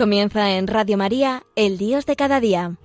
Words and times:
Comienza 0.00 0.56
en 0.56 0.66
Radio 0.66 0.96
María, 0.96 1.42
El 1.56 1.76
Dios 1.76 2.06
de 2.06 2.16
cada 2.16 2.40
día. 2.40 2.78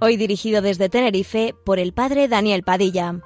Hoy 0.00 0.16
dirigido 0.16 0.62
desde 0.62 0.88
Tenerife 0.88 1.54
por 1.62 1.78
el 1.78 1.92
Padre 1.92 2.26
Daniel 2.26 2.62
Padilla. 2.62 3.20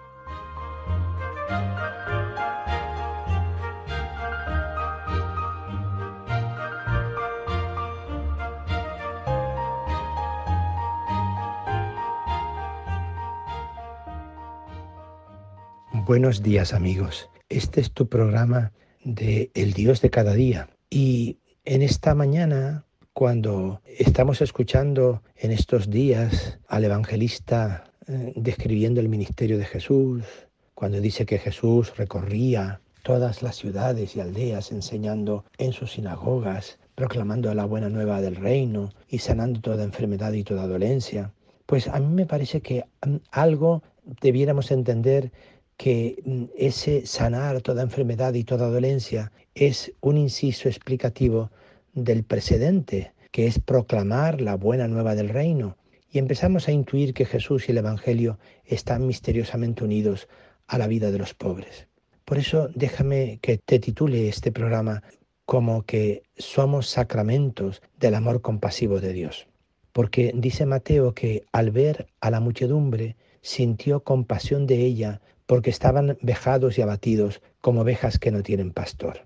Buenos 15.92 16.42
días 16.42 16.74
amigos. 16.74 17.30
Este 17.48 17.80
es 17.80 17.92
tu 17.92 18.08
programa 18.08 18.72
de 19.04 19.52
El 19.54 19.74
Dios 19.74 20.00
de 20.00 20.10
cada 20.10 20.34
día. 20.34 20.70
Y 20.90 21.38
en 21.66 21.82
esta 21.82 22.14
mañana, 22.14 22.84
cuando 23.12 23.80
estamos 23.98 24.40
escuchando 24.40 25.22
en 25.36 25.50
estos 25.50 25.90
días 25.90 26.60
al 26.68 26.84
evangelista 26.84 27.90
eh, 28.06 28.32
describiendo 28.36 29.00
el 29.00 29.08
ministerio 29.08 29.58
de 29.58 29.64
Jesús, 29.64 30.22
cuando 30.74 31.00
dice 31.00 31.26
que 31.26 31.38
Jesús 31.38 31.96
recorría 31.96 32.80
todas 33.02 33.42
las 33.42 33.56
ciudades 33.56 34.14
y 34.14 34.20
aldeas 34.20 34.70
enseñando 34.70 35.44
en 35.58 35.72
sus 35.72 35.92
sinagogas, 35.92 36.78
proclamando 36.94 37.52
la 37.52 37.64
buena 37.64 37.88
nueva 37.88 38.20
del 38.20 38.36
reino 38.36 38.92
y 39.08 39.18
sanando 39.18 39.60
toda 39.60 39.82
enfermedad 39.82 40.32
y 40.34 40.44
toda 40.44 40.68
dolencia, 40.68 41.32
pues 41.66 41.88
a 41.88 41.98
mí 41.98 42.14
me 42.14 42.26
parece 42.26 42.60
que 42.60 42.84
mm, 43.04 43.16
algo 43.32 43.82
debiéramos 44.20 44.70
entender 44.70 45.32
que 45.76 46.22
mm, 46.24 46.44
ese 46.56 47.06
sanar 47.06 47.60
toda 47.60 47.82
enfermedad 47.82 48.34
y 48.34 48.44
toda 48.44 48.70
dolencia 48.70 49.32
es 49.56 49.94
un 50.02 50.18
inciso 50.18 50.68
explicativo 50.68 51.50
del 51.94 52.24
precedente, 52.24 53.12
que 53.32 53.46
es 53.46 53.58
proclamar 53.58 54.42
la 54.42 54.54
buena 54.54 54.86
nueva 54.86 55.14
del 55.14 55.30
reino. 55.30 55.78
Y 56.10 56.18
empezamos 56.18 56.68
a 56.68 56.72
intuir 56.72 57.14
que 57.14 57.24
Jesús 57.24 57.66
y 57.66 57.72
el 57.72 57.78
Evangelio 57.78 58.38
están 58.66 59.06
misteriosamente 59.06 59.82
unidos 59.82 60.28
a 60.66 60.76
la 60.76 60.86
vida 60.86 61.10
de 61.10 61.18
los 61.18 61.32
pobres. 61.32 61.88
Por 62.26 62.36
eso 62.36 62.68
déjame 62.74 63.38
que 63.40 63.56
te 63.56 63.78
titule 63.78 64.28
este 64.28 64.52
programa 64.52 65.02
como 65.46 65.84
que 65.84 66.22
somos 66.36 66.88
sacramentos 66.88 67.80
del 67.98 68.14
amor 68.14 68.42
compasivo 68.42 69.00
de 69.00 69.14
Dios. 69.14 69.46
Porque 69.92 70.32
dice 70.34 70.66
Mateo 70.66 71.14
que 71.14 71.44
al 71.52 71.70
ver 71.70 72.08
a 72.20 72.30
la 72.30 72.40
muchedumbre 72.40 73.16
sintió 73.40 74.00
compasión 74.00 74.66
de 74.66 74.84
ella 74.84 75.22
porque 75.46 75.70
estaban 75.70 76.18
vejados 76.20 76.76
y 76.76 76.82
abatidos 76.82 77.40
como 77.62 77.80
ovejas 77.82 78.18
que 78.18 78.30
no 78.30 78.42
tienen 78.42 78.72
pastor. 78.72 79.24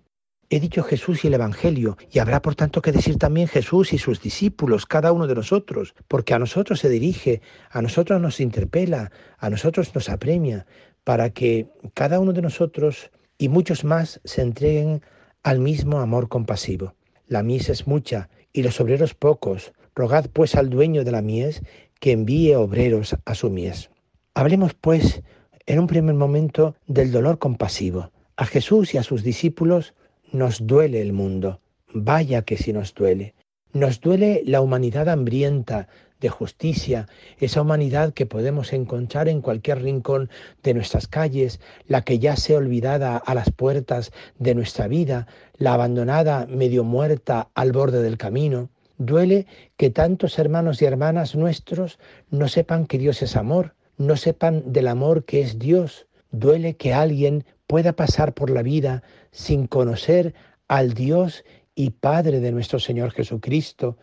He 0.52 0.58
dicho 0.58 0.82
Jesús 0.82 1.24
y 1.24 1.28
el 1.28 1.34
Evangelio, 1.34 1.96
y 2.10 2.18
habrá 2.18 2.42
por 2.42 2.56
tanto 2.56 2.82
que 2.82 2.90
decir 2.90 3.18
también 3.18 3.46
Jesús 3.46 3.92
y 3.92 3.98
sus 3.98 4.20
discípulos, 4.20 4.84
cada 4.84 5.12
uno 5.12 5.28
de 5.28 5.36
nosotros, 5.36 5.94
porque 6.08 6.34
a 6.34 6.40
nosotros 6.40 6.80
se 6.80 6.88
dirige, 6.88 7.40
a 7.70 7.80
nosotros 7.80 8.20
nos 8.20 8.40
interpela, 8.40 9.12
a 9.38 9.48
nosotros 9.48 9.94
nos 9.94 10.08
apremia, 10.08 10.66
para 11.04 11.30
que 11.30 11.68
cada 11.94 12.18
uno 12.18 12.32
de 12.32 12.42
nosotros 12.42 13.12
y 13.38 13.48
muchos 13.48 13.84
más 13.84 14.20
se 14.24 14.42
entreguen 14.42 15.02
al 15.44 15.60
mismo 15.60 16.00
amor 16.00 16.28
compasivo. 16.28 16.96
La 17.28 17.44
mies 17.44 17.68
es 17.68 17.86
mucha 17.86 18.28
y 18.52 18.64
los 18.64 18.80
obreros 18.80 19.14
pocos. 19.14 19.72
Rogad 19.94 20.26
pues 20.32 20.56
al 20.56 20.68
dueño 20.68 21.04
de 21.04 21.12
la 21.12 21.22
mies 21.22 21.62
que 22.00 22.10
envíe 22.10 22.56
obreros 22.56 23.14
a 23.24 23.36
su 23.36 23.50
mies. 23.50 23.90
Hablemos 24.34 24.74
pues 24.74 25.22
en 25.66 25.78
un 25.78 25.86
primer 25.86 26.16
momento 26.16 26.74
del 26.88 27.12
dolor 27.12 27.38
compasivo. 27.38 28.10
A 28.36 28.46
Jesús 28.46 28.94
y 28.94 28.98
a 28.98 29.04
sus 29.04 29.22
discípulos 29.22 29.94
nos 30.32 30.66
duele 30.66 31.00
el 31.00 31.12
mundo. 31.12 31.60
Vaya 31.92 32.42
que 32.42 32.56
si 32.56 32.72
nos 32.72 32.94
duele. 32.94 33.34
Nos 33.72 34.00
duele 34.00 34.42
la 34.44 34.60
humanidad 34.60 35.08
hambrienta 35.08 35.88
de 36.20 36.28
justicia, 36.28 37.08
esa 37.38 37.62
humanidad 37.62 38.12
que 38.12 38.26
podemos 38.26 38.72
encontrar 38.72 39.28
en 39.28 39.40
cualquier 39.40 39.82
rincón 39.82 40.28
de 40.62 40.74
nuestras 40.74 41.08
calles, 41.08 41.60
la 41.86 42.02
que 42.02 42.18
ya 42.18 42.36
se 42.36 42.56
olvidada 42.56 43.16
a 43.16 43.34
las 43.34 43.50
puertas 43.50 44.12
de 44.38 44.54
nuestra 44.54 44.86
vida, 44.86 45.26
la 45.56 45.74
abandonada 45.74 46.46
medio 46.46 46.84
muerta 46.84 47.48
al 47.54 47.72
borde 47.72 48.02
del 48.02 48.18
camino. 48.18 48.68
Duele 48.98 49.46
que 49.78 49.88
tantos 49.88 50.38
hermanos 50.38 50.82
y 50.82 50.84
hermanas 50.84 51.34
nuestros 51.34 51.98
no 52.28 52.48
sepan 52.48 52.86
que 52.86 52.98
Dios 52.98 53.22
es 53.22 53.34
amor, 53.34 53.74
no 53.96 54.16
sepan 54.16 54.72
del 54.72 54.88
amor 54.88 55.24
que 55.24 55.40
es 55.40 55.58
Dios. 55.58 56.06
Duele 56.32 56.76
que 56.76 56.92
alguien 56.92 57.44
pueda 57.70 57.92
pasar 57.92 58.34
por 58.34 58.50
la 58.50 58.64
vida 58.64 59.04
sin 59.30 59.68
conocer 59.68 60.34
al 60.66 60.92
Dios 60.92 61.44
y 61.76 61.90
Padre 61.90 62.40
de 62.40 62.50
nuestro 62.50 62.80
Señor 62.80 63.12
Jesucristo. 63.12 63.96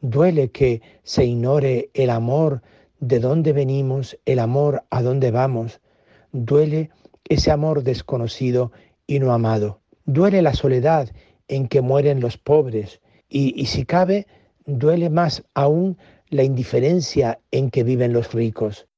Duele 0.00 0.50
que 0.50 0.82
se 1.04 1.24
ignore 1.24 1.90
el 1.94 2.10
amor 2.10 2.62
de 2.98 3.20
dónde 3.20 3.52
venimos, 3.52 4.18
el 4.24 4.40
amor 4.40 4.82
a 4.90 5.02
dónde 5.02 5.30
vamos. 5.30 5.80
Duele 6.32 6.90
ese 7.28 7.52
amor 7.52 7.84
desconocido 7.84 8.72
y 9.06 9.20
no 9.20 9.32
amado. 9.32 9.82
Duele 10.04 10.42
la 10.42 10.54
soledad 10.54 11.08
en 11.46 11.68
que 11.68 11.80
mueren 11.80 12.18
los 12.18 12.38
pobres 12.38 13.00
y, 13.28 13.54
y 13.54 13.66
si 13.66 13.84
cabe, 13.84 14.26
duele 14.66 15.10
más 15.10 15.44
aún 15.54 15.96
la 16.28 16.42
indiferencia 16.42 17.38
en 17.52 17.70
que 17.70 17.84
viven 17.84 18.12
los 18.12 18.32
ricos. 18.32 18.88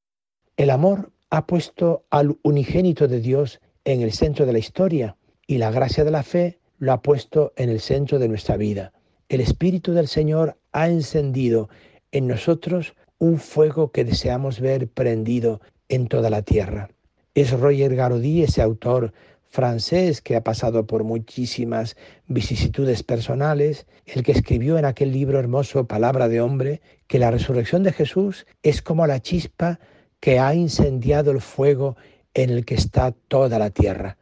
El 0.56 0.70
amor 0.70 1.12
ha 1.28 1.46
puesto 1.46 2.06
al 2.08 2.38
unigénito 2.42 3.06
de 3.06 3.20
Dios 3.20 3.60
en 3.84 4.02
el 4.02 4.12
centro 4.12 4.46
de 4.46 4.52
la 4.52 4.58
historia 4.58 5.16
y 5.46 5.58
la 5.58 5.70
gracia 5.70 6.04
de 6.04 6.10
la 6.10 6.22
fe 6.22 6.58
lo 6.78 6.92
ha 6.92 7.02
puesto 7.02 7.52
en 7.56 7.68
el 7.68 7.80
centro 7.80 8.18
de 8.18 8.28
nuestra 8.28 8.56
vida. 8.56 8.92
El 9.28 9.40
Espíritu 9.40 9.92
del 9.92 10.08
Señor 10.08 10.58
ha 10.72 10.88
encendido 10.88 11.68
en 12.12 12.26
nosotros 12.26 12.94
un 13.18 13.38
fuego 13.38 13.90
que 13.90 14.04
deseamos 14.04 14.60
ver 14.60 14.88
prendido 14.88 15.60
en 15.88 16.08
toda 16.08 16.30
la 16.30 16.42
tierra. 16.42 16.90
Es 17.34 17.58
Roger 17.58 17.94
Garodi, 17.94 18.42
ese 18.42 18.62
autor 18.62 19.12
francés 19.48 20.20
que 20.20 20.36
ha 20.36 20.42
pasado 20.42 20.86
por 20.86 21.04
muchísimas 21.04 21.96
vicisitudes 22.26 23.02
personales, 23.02 23.86
el 24.04 24.22
que 24.22 24.32
escribió 24.32 24.78
en 24.78 24.84
aquel 24.84 25.12
libro 25.12 25.38
hermoso 25.38 25.86
Palabra 25.86 26.28
de 26.28 26.40
Hombre, 26.40 26.80
que 27.06 27.18
la 27.18 27.30
resurrección 27.30 27.82
de 27.82 27.92
Jesús 27.92 28.46
es 28.62 28.82
como 28.82 29.06
la 29.06 29.20
chispa 29.20 29.78
que 30.18 30.38
ha 30.38 30.54
incendiado 30.54 31.30
el 31.30 31.40
fuego 31.40 31.96
en 32.34 32.50
el 32.50 32.64
que 32.64 32.74
está 32.74 33.12
toda 33.12 33.58
la 33.58 33.70
tierra. 33.70 34.18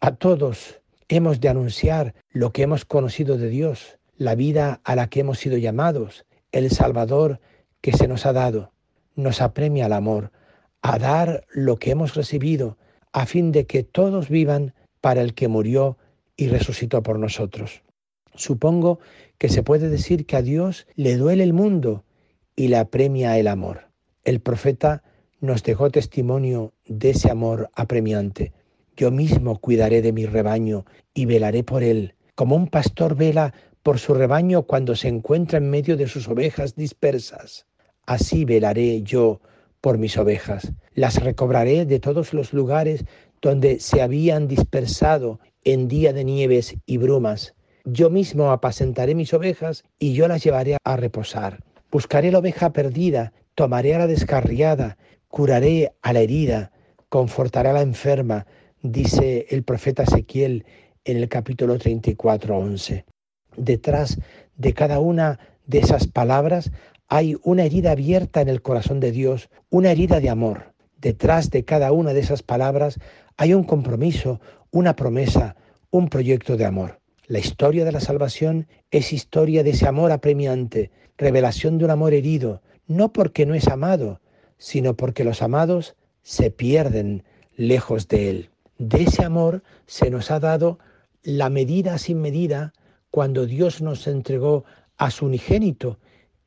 A 0.00 0.14
todos 0.14 0.80
hemos 1.08 1.40
de 1.40 1.48
anunciar 1.48 2.14
lo 2.30 2.52
que 2.52 2.62
hemos 2.62 2.84
conocido 2.84 3.36
de 3.36 3.48
Dios, 3.48 3.98
la 4.16 4.34
vida 4.34 4.80
a 4.84 4.96
la 4.96 5.08
que 5.08 5.20
hemos 5.20 5.38
sido 5.38 5.58
llamados, 5.58 6.24
el 6.52 6.70
Salvador 6.70 7.40
que 7.80 7.92
se 7.92 8.08
nos 8.08 8.26
ha 8.26 8.32
dado. 8.32 8.72
Nos 9.14 9.40
apremia 9.40 9.86
al 9.86 9.92
amor, 9.92 10.32
a 10.82 10.98
dar 10.98 11.46
lo 11.52 11.76
que 11.76 11.90
hemos 11.90 12.14
recibido, 12.14 12.78
a 13.12 13.26
fin 13.26 13.52
de 13.52 13.66
que 13.66 13.82
todos 13.82 14.28
vivan 14.28 14.74
para 15.00 15.22
el 15.22 15.34
que 15.34 15.48
murió 15.48 15.98
y 16.36 16.48
resucitó 16.48 17.02
por 17.02 17.18
nosotros. 17.18 17.82
Supongo 18.34 19.00
que 19.38 19.48
se 19.48 19.62
puede 19.62 19.88
decir 19.88 20.26
que 20.26 20.36
a 20.36 20.42
Dios 20.42 20.86
le 20.94 21.16
duele 21.16 21.42
el 21.42 21.52
mundo 21.52 22.04
y 22.54 22.68
le 22.68 22.76
apremia 22.76 23.38
el 23.38 23.48
amor. 23.48 23.88
El 24.24 24.40
profeta 24.40 25.02
nos 25.40 25.62
dejó 25.62 25.90
testimonio 25.90 26.72
de 26.88 27.10
ese 27.10 27.30
amor 27.30 27.70
apremiante. 27.74 28.52
Yo 28.96 29.10
mismo 29.10 29.58
cuidaré 29.58 30.02
de 30.02 30.12
mi 30.12 30.26
rebaño 30.26 30.86
y 31.14 31.26
velaré 31.26 31.62
por 31.62 31.82
él, 31.82 32.14
como 32.34 32.56
un 32.56 32.68
pastor 32.68 33.14
vela 33.14 33.52
por 33.82 33.98
su 33.98 34.14
rebaño 34.14 34.62
cuando 34.62 34.96
se 34.96 35.08
encuentra 35.08 35.58
en 35.58 35.70
medio 35.70 35.96
de 35.96 36.08
sus 36.08 36.28
ovejas 36.28 36.74
dispersas. 36.74 37.66
Así 38.06 38.44
velaré 38.44 39.02
yo 39.02 39.40
por 39.80 39.98
mis 39.98 40.16
ovejas. 40.16 40.72
Las 40.94 41.22
recobraré 41.22 41.86
de 41.86 42.00
todos 42.00 42.32
los 42.32 42.52
lugares 42.52 43.04
donde 43.42 43.78
se 43.80 44.02
habían 44.02 44.48
dispersado 44.48 45.40
en 45.64 45.88
día 45.88 46.12
de 46.12 46.24
nieves 46.24 46.76
y 46.86 46.96
brumas. 46.96 47.54
Yo 47.84 48.10
mismo 48.10 48.50
apacentaré 48.50 49.14
mis 49.14 49.32
ovejas 49.34 49.84
y 49.98 50.14
yo 50.14 50.26
las 50.26 50.42
llevaré 50.42 50.76
a 50.82 50.96
reposar. 50.96 51.62
Buscaré 51.92 52.32
la 52.32 52.38
oveja 52.38 52.72
perdida, 52.72 53.32
tomaré 53.54 53.94
a 53.94 53.98
la 53.98 54.06
descarriada, 54.06 54.96
curaré 55.28 55.92
a 56.02 56.12
la 56.12 56.20
herida, 56.20 56.72
confortaré 57.16 57.70
a 57.70 57.72
la 57.72 57.80
enferma, 57.80 58.46
dice 58.82 59.46
el 59.48 59.62
profeta 59.62 60.02
Ezequiel 60.02 60.66
en 61.02 61.16
el 61.16 61.30
capítulo 61.30 61.78
34, 61.78 62.54
11. 62.54 63.06
Detrás 63.56 64.18
de 64.54 64.74
cada 64.74 65.00
una 65.00 65.38
de 65.64 65.78
esas 65.78 66.08
palabras 66.08 66.72
hay 67.08 67.38
una 67.42 67.64
herida 67.64 67.92
abierta 67.92 68.42
en 68.42 68.50
el 68.50 68.60
corazón 68.60 69.00
de 69.00 69.12
Dios, 69.12 69.48
una 69.70 69.92
herida 69.92 70.20
de 70.20 70.28
amor. 70.28 70.74
Detrás 70.98 71.48
de 71.48 71.64
cada 71.64 71.90
una 71.90 72.12
de 72.12 72.20
esas 72.20 72.42
palabras 72.42 73.00
hay 73.38 73.54
un 73.54 73.64
compromiso, 73.64 74.38
una 74.70 74.94
promesa, 74.94 75.56
un 75.90 76.10
proyecto 76.10 76.58
de 76.58 76.66
amor. 76.66 77.00
La 77.28 77.38
historia 77.38 77.86
de 77.86 77.92
la 77.92 78.00
salvación 78.00 78.68
es 78.90 79.14
historia 79.14 79.62
de 79.62 79.70
ese 79.70 79.88
amor 79.88 80.12
apremiante, 80.12 80.90
revelación 81.16 81.78
de 81.78 81.86
un 81.86 81.92
amor 81.92 82.12
herido, 82.12 82.60
no 82.86 83.14
porque 83.14 83.46
no 83.46 83.54
es 83.54 83.68
amado, 83.68 84.20
sino 84.58 84.98
porque 84.98 85.24
los 85.24 85.40
amados 85.40 85.96
se 86.26 86.50
pierden 86.50 87.22
lejos 87.54 88.08
de 88.08 88.30
Él. 88.30 88.50
De 88.78 89.04
ese 89.04 89.24
amor 89.24 89.62
se 89.86 90.10
nos 90.10 90.32
ha 90.32 90.40
dado 90.40 90.80
la 91.22 91.50
medida 91.50 91.98
sin 91.98 92.20
medida 92.20 92.72
cuando 93.12 93.46
Dios 93.46 93.80
nos 93.80 94.08
entregó 94.08 94.64
a 94.96 95.12
su 95.12 95.26
unigénito. 95.26 96.00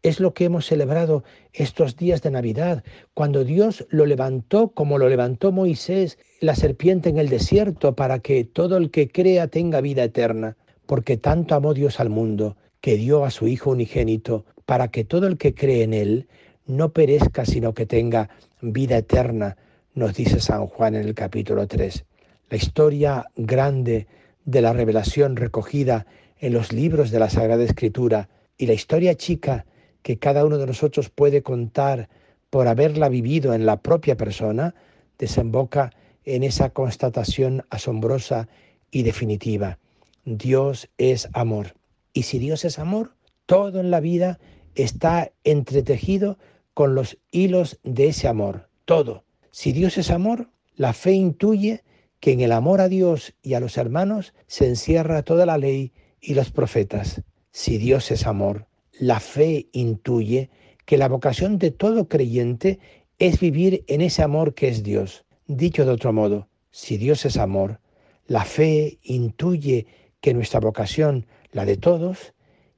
Es 0.03 0.19
lo 0.19 0.33
que 0.33 0.43
hemos 0.43 0.65
celebrado 0.65 1.23
estos 1.53 1.95
días 1.95 2.21
de 2.21 2.29
Navidad, 2.29 2.83
cuando 3.13 3.45
Dios 3.45 3.87
lo 3.89 4.05
levantó 4.05 4.71
como 4.71 4.97
lo 4.97 5.07
levantó 5.07 5.53
Moisés, 5.53 6.17
la 6.41 6.55
serpiente 6.55 7.07
en 7.07 7.17
el 7.17 7.29
desierto, 7.29 7.95
para 7.95 8.19
que 8.19 8.43
todo 8.43 8.75
el 8.75 8.91
que 8.91 9.07
crea 9.07 9.47
tenga 9.47 9.79
vida 9.79 10.03
eterna. 10.03 10.57
Porque 10.87 11.15
tanto 11.15 11.55
amó 11.55 11.73
Dios 11.73 12.01
al 12.01 12.09
mundo, 12.09 12.57
que 12.81 12.97
dio 12.97 13.23
a 13.23 13.31
su 13.31 13.47
Hijo 13.47 13.71
unigénito, 13.71 14.43
para 14.65 14.89
que 14.89 15.05
todo 15.05 15.25
el 15.25 15.37
que 15.37 15.53
cree 15.53 15.83
en 15.83 15.93
Él 15.93 16.27
no 16.65 16.91
perezca, 16.91 17.45
sino 17.45 17.73
que 17.73 17.85
tenga 17.85 18.29
vida 18.61 18.97
eterna, 18.97 19.55
nos 19.99 20.15
dice 20.15 20.39
San 20.39 20.65
Juan 20.65 20.95
en 20.95 21.05
el 21.05 21.13
capítulo 21.13 21.67
3. 21.67 22.05
La 22.49 22.55
historia 22.55 23.25
grande 23.35 24.07
de 24.45 24.61
la 24.61 24.71
revelación 24.71 25.35
recogida 25.35 26.07
en 26.37 26.53
los 26.53 26.71
libros 26.71 27.11
de 27.11 27.19
la 27.19 27.29
Sagrada 27.29 27.65
Escritura 27.65 28.29
y 28.57 28.65
la 28.65 28.73
historia 28.73 29.15
chica 29.15 29.65
que 30.01 30.17
cada 30.17 30.45
uno 30.45 30.57
de 30.57 30.65
nosotros 30.65 31.09
puede 31.09 31.43
contar 31.43 32.07
por 32.49 32.69
haberla 32.69 33.09
vivido 33.09 33.53
en 33.53 33.65
la 33.65 33.81
propia 33.81 34.15
persona, 34.15 34.73
desemboca 35.17 35.91
en 36.23 36.43
esa 36.43 36.69
constatación 36.69 37.65
asombrosa 37.69 38.47
y 38.91 39.03
definitiva. 39.03 39.79
Dios 40.23 40.89
es 40.97 41.27
amor. 41.33 41.75
Y 42.13 42.23
si 42.23 42.39
Dios 42.39 42.63
es 42.63 42.79
amor, 42.79 43.15
todo 43.45 43.81
en 43.81 43.91
la 43.91 43.99
vida 43.99 44.39
está 44.75 45.33
entretejido 45.43 46.37
con 46.73 46.95
los 46.95 47.17
hilos 47.31 47.79
de 47.83 48.07
ese 48.07 48.29
amor. 48.29 48.69
Todo. 48.85 49.25
Si 49.61 49.73
Dios 49.73 49.97
es 49.97 50.09
amor, 50.09 50.51
la 50.77 50.93
fe 50.93 51.11
intuye 51.11 51.83
que 52.21 52.31
en 52.31 52.39
el 52.39 52.53
amor 52.53 52.79
a 52.79 52.87
Dios 52.87 53.33
y 53.41 53.55
a 53.55 53.59
los 53.59 53.77
hermanos 53.77 54.33
se 54.47 54.65
encierra 54.65 55.21
toda 55.21 55.45
la 55.45 55.57
ley 55.57 55.91
y 56.21 56.33
los 56.33 56.49
profetas. 56.49 57.23
Si 57.51 57.77
Dios 57.77 58.09
es 58.11 58.25
amor, 58.25 58.67
la 59.01 59.19
fe 59.19 59.67
intuye 59.73 60.49
que 60.85 60.97
la 60.97 61.09
vocación 61.09 61.57
de 61.57 61.71
todo 61.71 62.07
creyente 62.07 62.79
es 63.17 63.41
vivir 63.41 63.83
en 63.87 63.99
ese 63.99 64.23
amor 64.23 64.53
que 64.53 64.69
es 64.69 64.81
Dios. 64.81 65.25
Dicho 65.45 65.83
de 65.83 65.91
otro 65.91 66.13
modo, 66.13 66.47
si 66.71 66.95
Dios 66.95 67.25
es 67.25 67.35
amor, 67.35 67.81
la 68.27 68.45
fe 68.45 68.99
intuye 69.03 69.87
que 70.21 70.33
nuestra 70.33 70.61
vocación, 70.61 71.27
la 71.51 71.65
de 71.65 71.75
todos, 71.75 72.33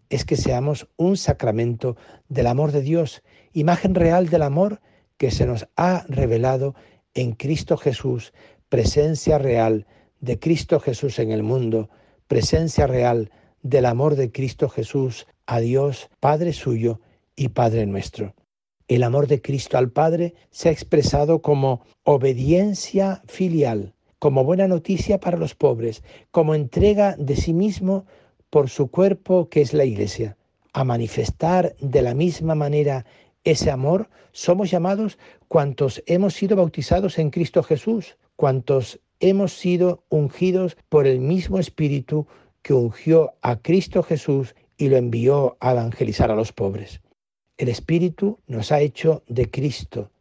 es 0.09 0.25
que 0.25 0.35
seamos 0.35 0.87
un 0.97 1.15
sacramento 1.15 1.95
del 2.27 2.47
amor 2.47 2.71
de 2.71 2.81
Dios, 2.81 3.21
imagen 3.53 3.93
real 3.93 4.29
del 4.29 4.41
amor 4.41 4.81
que 5.21 5.29
se 5.29 5.45
nos 5.45 5.67
ha 5.77 6.03
revelado 6.07 6.73
en 7.13 7.33
Cristo 7.33 7.77
Jesús, 7.77 8.33
presencia 8.69 9.37
real 9.37 9.85
de 10.19 10.39
Cristo 10.39 10.79
Jesús 10.79 11.19
en 11.19 11.29
el 11.29 11.43
mundo, 11.43 11.91
presencia 12.27 12.87
real 12.87 13.29
del 13.61 13.85
amor 13.85 14.15
de 14.15 14.31
Cristo 14.31 14.67
Jesús 14.67 15.27
a 15.45 15.59
Dios, 15.59 16.09
Padre 16.19 16.53
suyo 16.53 17.01
y 17.35 17.49
Padre 17.49 17.85
nuestro. 17.85 18.33
El 18.87 19.03
amor 19.03 19.27
de 19.27 19.43
Cristo 19.43 19.77
al 19.77 19.91
Padre 19.91 20.33
se 20.49 20.69
ha 20.69 20.71
expresado 20.71 21.43
como 21.43 21.83
obediencia 22.01 23.21
filial, 23.27 23.93
como 24.17 24.43
buena 24.43 24.67
noticia 24.67 25.19
para 25.19 25.37
los 25.37 25.53
pobres, 25.53 26.01
como 26.31 26.55
entrega 26.55 27.15
de 27.19 27.35
sí 27.35 27.53
mismo 27.53 28.07
por 28.49 28.71
su 28.71 28.89
cuerpo 28.89 29.49
que 29.49 29.61
es 29.61 29.75
la 29.75 29.85
Iglesia. 29.85 30.35
A 30.73 30.83
manifestar 30.83 31.75
de 31.79 32.01
la 32.01 32.15
misma 32.15 32.55
manera 32.55 33.05
ese 33.43 33.71
amor 33.71 34.09
somos 34.31 34.69
llamados 34.69 35.17
cuantos 35.47 36.03
hemos 36.05 36.33
sido 36.33 36.55
bautizados 36.55 37.17
en 37.19 37.29
Cristo 37.31 37.63
Jesús, 37.63 38.17
cuantos 38.35 38.99
hemos 39.19 39.53
sido 39.53 40.03
ungidos 40.09 40.77
por 40.89 41.07
el 41.07 41.19
mismo 41.19 41.59
Espíritu 41.59 42.27
que 42.61 42.73
ungió 42.73 43.33
a 43.41 43.57
Cristo 43.57 44.03
Jesús 44.03 44.55
y 44.77 44.89
lo 44.89 44.97
envió 44.97 45.57
a 45.59 45.71
evangelizar 45.71 46.31
a 46.31 46.35
los 46.35 46.51
pobres. 46.51 47.01
El 47.57 47.69
Espíritu 47.69 48.39
nos 48.47 48.71
ha 48.71 48.79
hecho 48.79 49.23
de 49.27 49.49
Cristo. 49.49 50.11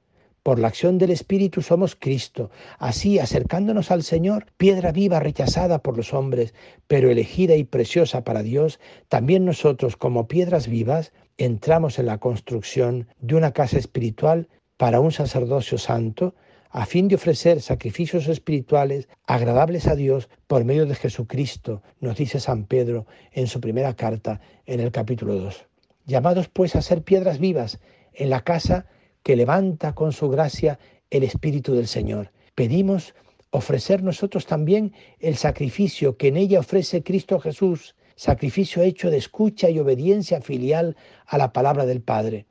Por 0.42 0.58
la 0.58 0.68
acción 0.68 0.96
del 0.96 1.10
Espíritu 1.10 1.60
somos 1.60 1.96
Cristo. 1.96 2.50
Así, 2.78 3.18
acercándonos 3.18 3.90
al 3.90 4.02
Señor, 4.02 4.46
piedra 4.56 4.90
viva 4.90 5.20
rechazada 5.20 5.78
por 5.78 5.96
los 5.96 6.14
hombres, 6.14 6.54
pero 6.86 7.10
elegida 7.10 7.56
y 7.56 7.64
preciosa 7.64 8.24
para 8.24 8.42
Dios, 8.42 8.80
también 9.08 9.44
nosotros, 9.44 9.96
como 9.96 10.28
piedras 10.28 10.66
vivas, 10.66 11.12
entramos 11.44 11.98
en 11.98 12.04
la 12.06 12.18
construcción 12.18 13.08
de 13.18 13.34
una 13.34 13.52
casa 13.52 13.78
espiritual 13.78 14.48
para 14.76 15.00
un 15.00 15.10
sacerdocio 15.10 15.78
santo, 15.78 16.34
a 16.68 16.84
fin 16.84 17.08
de 17.08 17.14
ofrecer 17.14 17.62
sacrificios 17.62 18.28
espirituales 18.28 19.08
agradables 19.26 19.86
a 19.86 19.96
Dios 19.96 20.28
por 20.46 20.64
medio 20.64 20.84
de 20.84 20.94
Jesucristo, 20.94 21.82
nos 21.98 22.16
dice 22.16 22.40
San 22.40 22.64
Pedro 22.64 23.06
en 23.32 23.46
su 23.46 23.60
primera 23.60 23.96
carta 23.96 24.40
en 24.66 24.80
el 24.80 24.92
capítulo 24.92 25.34
2. 25.36 25.66
Llamados 26.04 26.48
pues 26.48 26.76
a 26.76 26.82
ser 26.82 27.02
piedras 27.02 27.38
vivas 27.38 27.80
en 28.12 28.28
la 28.28 28.42
casa 28.44 28.86
que 29.22 29.34
levanta 29.34 29.94
con 29.94 30.12
su 30.12 30.28
gracia 30.28 30.78
el 31.08 31.22
Espíritu 31.22 31.74
del 31.74 31.88
Señor. 31.88 32.32
Pedimos 32.54 33.14
ofrecer 33.50 34.02
nosotros 34.02 34.44
también 34.44 34.92
el 35.18 35.36
sacrificio 35.36 36.18
que 36.18 36.28
en 36.28 36.36
ella 36.36 36.60
ofrece 36.60 37.02
Cristo 37.02 37.40
Jesús, 37.40 37.96
sacrificio 38.20 38.82
hecho 38.82 39.10
de 39.10 39.16
escucha 39.16 39.70
y 39.70 39.78
obediencia 39.78 40.42
filial 40.42 40.94
a 41.26 41.38
la 41.38 41.54
palabra 41.54 41.86
del 41.86 42.02
Padre 42.02 42.44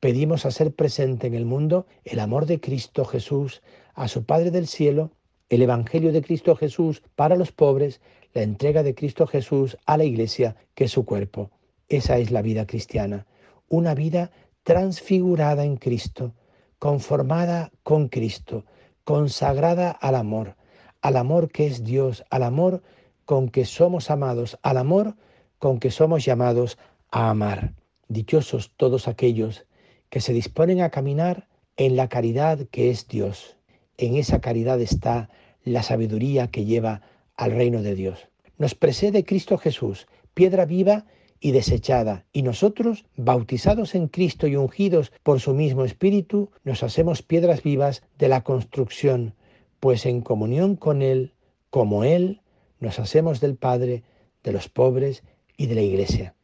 pedimos 0.00 0.46
hacer 0.46 0.72
presente 0.74 1.26
en 1.26 1.34
el 1.34 1.44
mundo 1.44 1.84
el 2.06 2.20
amor 2.20 2.46
de 2.46 2.58
Cristo 2.58 3.04
Jesús 3.04 3.60
a 3.92 4.08
su 4.08 4.24
Padre 4.24 4.50
del 4.50 4.66
cielo, 4.66 5.10
el 5.50 5.60
Evangelio 5.60 6.10
de 6.12 6.22
Cristo 6.22 6.56
Jesús 6.56 7.02
para 7.16 7.36
los 7.36 7.52
pobres, 7.52 8.00
la 8.32 8.40
entrega 8.40 8.82
de 8.82 8.94
Cristo 8.94 9.26
Jesús 9.26 9.76
a 9.84 9.98
la 9.98 10.04
Iglesia, 10.04 10.56
que 10.74 10.84
es 10.84 10.92
su 10.92 11.04
cuerpo. 11.04 11.50
Esa 11.90 12.16
es 12.16 12.30
la 12.30 12.40
vida 12.40 12.66
cristiana, 12.66 13.26
una 13.68 13.94
vida 13.94 14.30
transfigurada 14.62 15.66
en 15.66 15.76
Cristo, 15.76 16.32
conformada 16.78 17.72
con 17.82 18.08
Cristo, 18.08 18.64
consagrada 19.04 19.90
al 19.90 20.14
amor, 20.14 20.56
al 21.02 21.18
amor 21.18 21.50
que 21.50 21.66
es 21.66 21.84
Dios, 21.84 22.24
al 22.30 22.42
amor 22.42 22.82
con 23.30 23.48
que 23.48 23.64
somos 23.64 24.10
amados, 24.10 24.58
al 24.60 24.76
amor 24.76 25.14
con 25.60 25.78
que 25.78 25.92
somos 25.92 26.24
llamados 26.24 26.78
a 27.12 27.30
amar. 27.30 27.74
Dichosos 28.08 28.72
todos 28.76 29.06
aquellos 29.06 29.66
que 30.08 30.20
se 30.20 30.32
disponen 30.32 30.80
a 30.80 30.90
caminar 30.90 31.46
en 31.76 31.94
la 31.94 32.08
caridad 32.08 32.66
que 32.72 32.90
es 32.90 33.06
Dios. 33.06 33.56
En 33.98 34.16
esa 34.16 34.40
caridad 34.40 34.80
está 34.80 35.30
la 35.62 35.84
sabiduría 35.84 36.48
que 36.48 36.64
lleva 36.64 37.02
al 37.36 37.52
reino 37.52 37.82
de 37.82 37.94
Dios. 37.94 38.26
Nos 38.58 38.74
precede 38.74 39.24
Cristo 39.24 39.58
Jesús, 39.58 40.08
piedra 40.34 40.64
viva 40.64 41.04
y 41.38 41.52
desechada, 41.52 42.26
y 42.32 42.42
nosotros, 42.42 43.04
bautizados 43.14 43.94
en 43.94 44.08
Cristo 44.08 44.48
y 44.48 44.56
ungidos 44.56 45.12
por 45.22 45.38
su 45.38 45.54
mismo 45.54 45.84
Espíritu, 45.84 46.50
nos 46.64 46.82
hacemos 46.82 47.22
piedras 47.22 47.62
vivas 47.62 48.02
de 48.18 48.26
la 48.26 48.42
construcción, 48.42 49.36
pues 49.78 50.04
en 50.04 50.20
comunión 50.20 50.74
con 50.74 51.00
Él, 51.00 51.32
como 51.70 52.02
Él, 52.02 52.39
nos 52.80 52.98
hacemos 52.98 53.40
del 53.40 53.56
Padre, 53.56 54.02
de 54.42 54.52
los 54.52 54.68
pobres 54.68 55.22
y 55.56 55.66
de 55.66 55.74
la 55.74 55.82
Iglesia. 55.82 56.34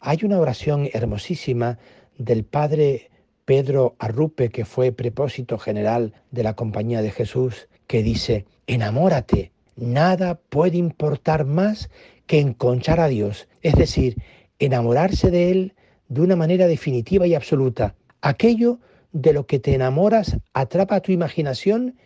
Hay 0.00 0.20
una 0.22 0.38
oración 0.38 0.88
hermosísima 0.92 1.78
del 2.16 2.44
Padre 2.44 3.10
Pedro 3.44 3.96
Arrupe, 3.98 4.50
que 4.50 4.64
fue 4.64 4.92
prepósito 4.92 5.58
general 5.58 6.14
de 6.30 6.44
la 6.44 6.54
Compañía 6.54 7.02
de 7.02 7.10
Jesús, 7.10 7.68
que 7.86 8.02
dice, 8.02 8.46
enamórate, 8.66 9.52
nada 9.76 10.36
puede 10.48 10.78
importar 10.78 11.44
más 11.44 11.90
que 12.26 12.38
enconchar 12.38 13.00
a 13.00 13.08
Dios, 13.08 13.48
es 13.60 13.74
decir, 13.74 14.16
enamorarse 14.60 15.30
de 15.30 15.50
Él 15.50 15.74
de 16.08 16.20
una 16.20 16.36
manera 16.36 16.68
definitiva 16.68 17.26
y 17.26 17.34
absoluta. 17.34 17.96
Aquello 18.20 18.78
de 19.12 19.32
lo 19.32 19.46
que 19.46 19.58
te 19.58 19.74
enamoras 19.74 20.36
atrapa 20.52 21.00
tu 21.00 21.10
imaginación 21.10 21.96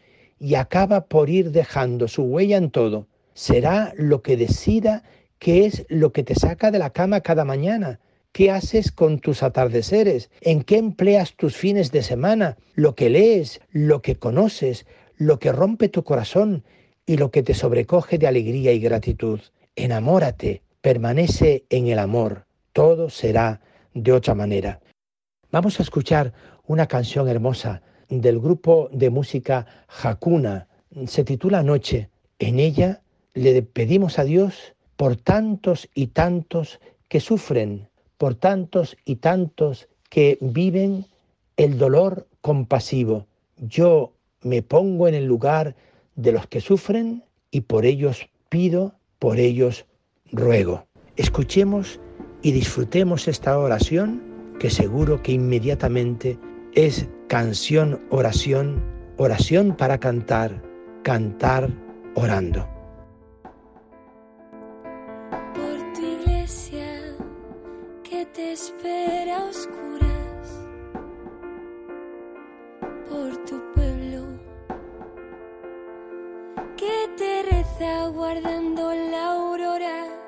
y 0.40 0.54
acaba 0.54 1.06
por 1.06 1.28
ir 1.28 1.50
dejando 1.50 2.08
su 2.08 2.22
huella 2.22 2.56
en 2.56 2.70
todo. 2.70 3.06
Será 3.34 3.92
lo 3.96 4.22
que 4.22 4.36
decida 4.36 5.02
qué 5.38 5.66
es 5.66 5.84
lo 5.88 6.12
que 6.12 6.22
te 6.22 6.34
saca 6.34 6.70
de 6.70 6.78
la 6.78 6.90
cama 6.90 7.20
cada 7.20 7.44
mañana, 7.44 8.00
¿Qué 8.34 8.50
haces 8.50 8.90
con 8.90 9.20
tus 9.20 9.44
atardeceres? 9.44 10.28
¿En 10.40 10.64
qué 10.64 10.76
empleas 10.76 11.36
tus 11.36 11.56
fines 11.56 11.92
de 11.92 12.02
semana? 12.02 12.56
Lo 12.74 12.96
que 12.96 13.08
lees, 13.08 13.60
lo 13.70 14.02
que 14.02 14.16
conoces, 14.16 14.86
lo 15.16 15.38
que 15.38 15.52
rompe 15.52 15.88
tu 15.88 16.02
corazón 16.02 16.64
y 17.06 17.16
lo 17.16 17.30
que 17.30 17.44
te 17.44 17.54
sobrecoge 17.54 18.18
de 18.18 18.26
alegría 18.26 18.72
y 18.72 18.80
gratitud. 18.80 19.38
Enamórate, 19.76 20.62
permanece 20.80 21.64
en 21.70 21.86
el 21.86 22.00
amor. 22.00 22.46
Todo 22.72 23.08
será 23.08 23.60
de 23.94 24.10
otra 24.10 24.34
manera. 24.34 24.80
Vamos 25.52 25.78
a 25.78 25.84
escuchar 25.84 26.32
una 26.66 26.88
canción 26.88 27.28
hermosa 27.28 27.82
del 28.08 28.40
grupo 28.40 28.88
de 28.90 29.10
música 29.10 29.86
Hakuna. 30.02 30.66
Se 31.06 31.22
titula 31.22 31.62
Noche. 31.62 32.10
En 32.40 32.58
ella 32.58 33.03
le 33.34 33.62
pedimos 33.62 34.18
a 34.18 34.24
Dios 34.24 34.74
por 34.96 35.16
tantos 35.16 35.88
y 35.94 36.08
tantos 36.08 36.80
que 37.08 37.20
sufren 37.20 37.88
por 38.24 38.34
tantos 38.34 38.96
y 39.04 39.16
tantos 39.16 39.88
que 40.08 40.38
viven 40.40 41.06
el 41.56 41.78
dolor 41.78 42.26
compasivo. 42.40 43.26
Yo 43.58 44.12
me 44.40 44.62
pongo 44.62 45.08
en 45.08 45.14
el 45.14 45.26
lugar 45.26 45.76
de 46.16 46.32
los 46.32 46.46
que 46.46 46.60
sufren 46.60 47.24
y 47.50 47.62
por 47.62 47.84
ellos 47.84 48.28
pido, 48.48 48.94
por 49.18 49.38
ellos 49.38 49.86
ruego. 50.32 50.86
Escuchemos 51.16 52.00
y 52.42 52.52
disfrutemos 52.52 53.28
esta 53.28 53.58
oración 53.58 54.22
que 54.58 54.70
seguro 54.70 55.22
que 55.22 55.32
inmediatamente 55.32 56.38
es 56.74 57.06
canción, 57.28 58.00
oración, 58.10 58.82
oración 59.16 59.76
para 59.76 59.98
cantar, 59.98 60.62
cantar 61.02 61.70
orando. 62.14 62.73
Te 77.78 77.84
reza 77.84 78.08
guardando 78.08 78.94
la 78.94 79.32
aurora. 79.32 80.23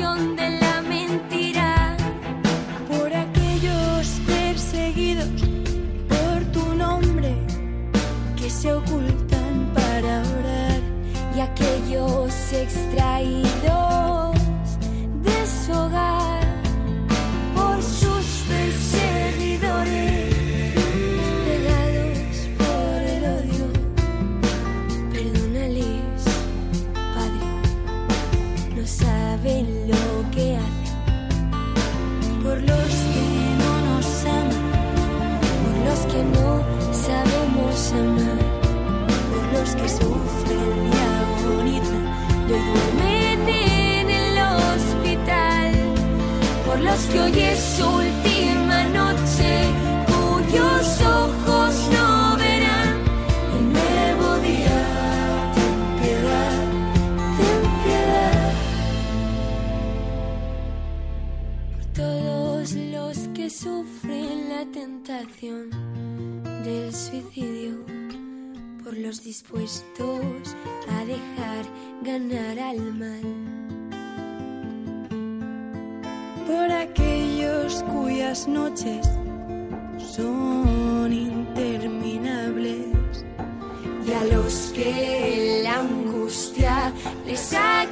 Opresión 0.00 0.36
de 0.36 0.59
del 65.40 66.92
suicidio, 66.92 67.78
por 68.84 68.94
los 68.94 69.24
dispuestos 69.24 70.54
a 70.90 71.04
dejar 71.06 71.64
ganar 72.02 72.58
al 72.58 72.92
mal, 72.92 73.22
por 76.46 76.70
aquellos 76.70 77.82
cuyas 77.84 78.46
noches 78.46 79.08
son 80.14 81.10
interminables 81.10 82.84
y 84.06 84.12
a 84.12 84.24
los 84.36 84.72
que 84.74 85.62
la 85.64 85.80
angustia 85.80 86.92
les 87.26 87.54
ha 87.54 87.86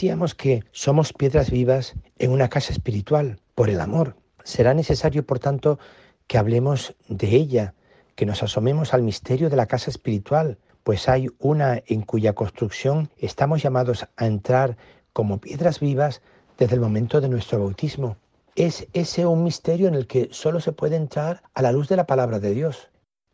Decíamos 0.00 0.34
que 0.34 0.64
somos 0.72 1.12
piedras 1.12 1.50
vivas 1.50 1.92
en 2.18 2.30
una 2.30 2.48
casa 2.48 2.72
espiritual 2.72 3.38
por 3.54 3.68
el 3.68 3.82
amor. 3.82 4.16
Será 4.44 4.72
necesario, 4.72 5.26
por 5.26 5.40
tanto, 5.40 5.78
que 6.26 6.38
hablemos 6.38 6.94
de 7.08 7.36
ella, 7.36 7.74
que 8.14 8.24
nos 8.24 8.42
asomemos 8.42 8.94
al 8.94 9.02
misterio 9.02 9.50
de 9.50 9.56
la 9.56 9.66
casa 9.66 9.90
espiritual, 9.90 10.56
pues 10.84 11.06
hay 11.10 11.28
una 11.38 11.82
en 11.86 12.00
cuya 12.00 12.32
construcción 12.32 13.10
estamos 13.18 13.62
llamados 13.62 14.08
a 14.16 14.24
entrar 14.24 14.78
como 15.12 15.38
piedras 15.38 15.80
vivas 15.80 16.22
desde 16.56 16.76
el 16.76 16.80
momento 16.80 17.20
de 17.20 17.28
nuestro 17.28 17.58
bautismo. 17.58 18.16
Es 18.56 18.88
ese 18.94 19.26
un 19.26 19.44
misterio 19.44 19.86
en 19.86 19.94
el 19.94 20.06
que 20.06 20.30
solo 20.30 20.60
se 20.60 20.72
puede 20.72 20.96
entrar 20.96 21.42
a 21.52 21.60
la 21.60 21.72
luz 21.72 21.90
de 21.90 21.96
la 21.96 22.06
palabra 22.06 22.40
de 22.40 22.54
Dios. 22.54 22.88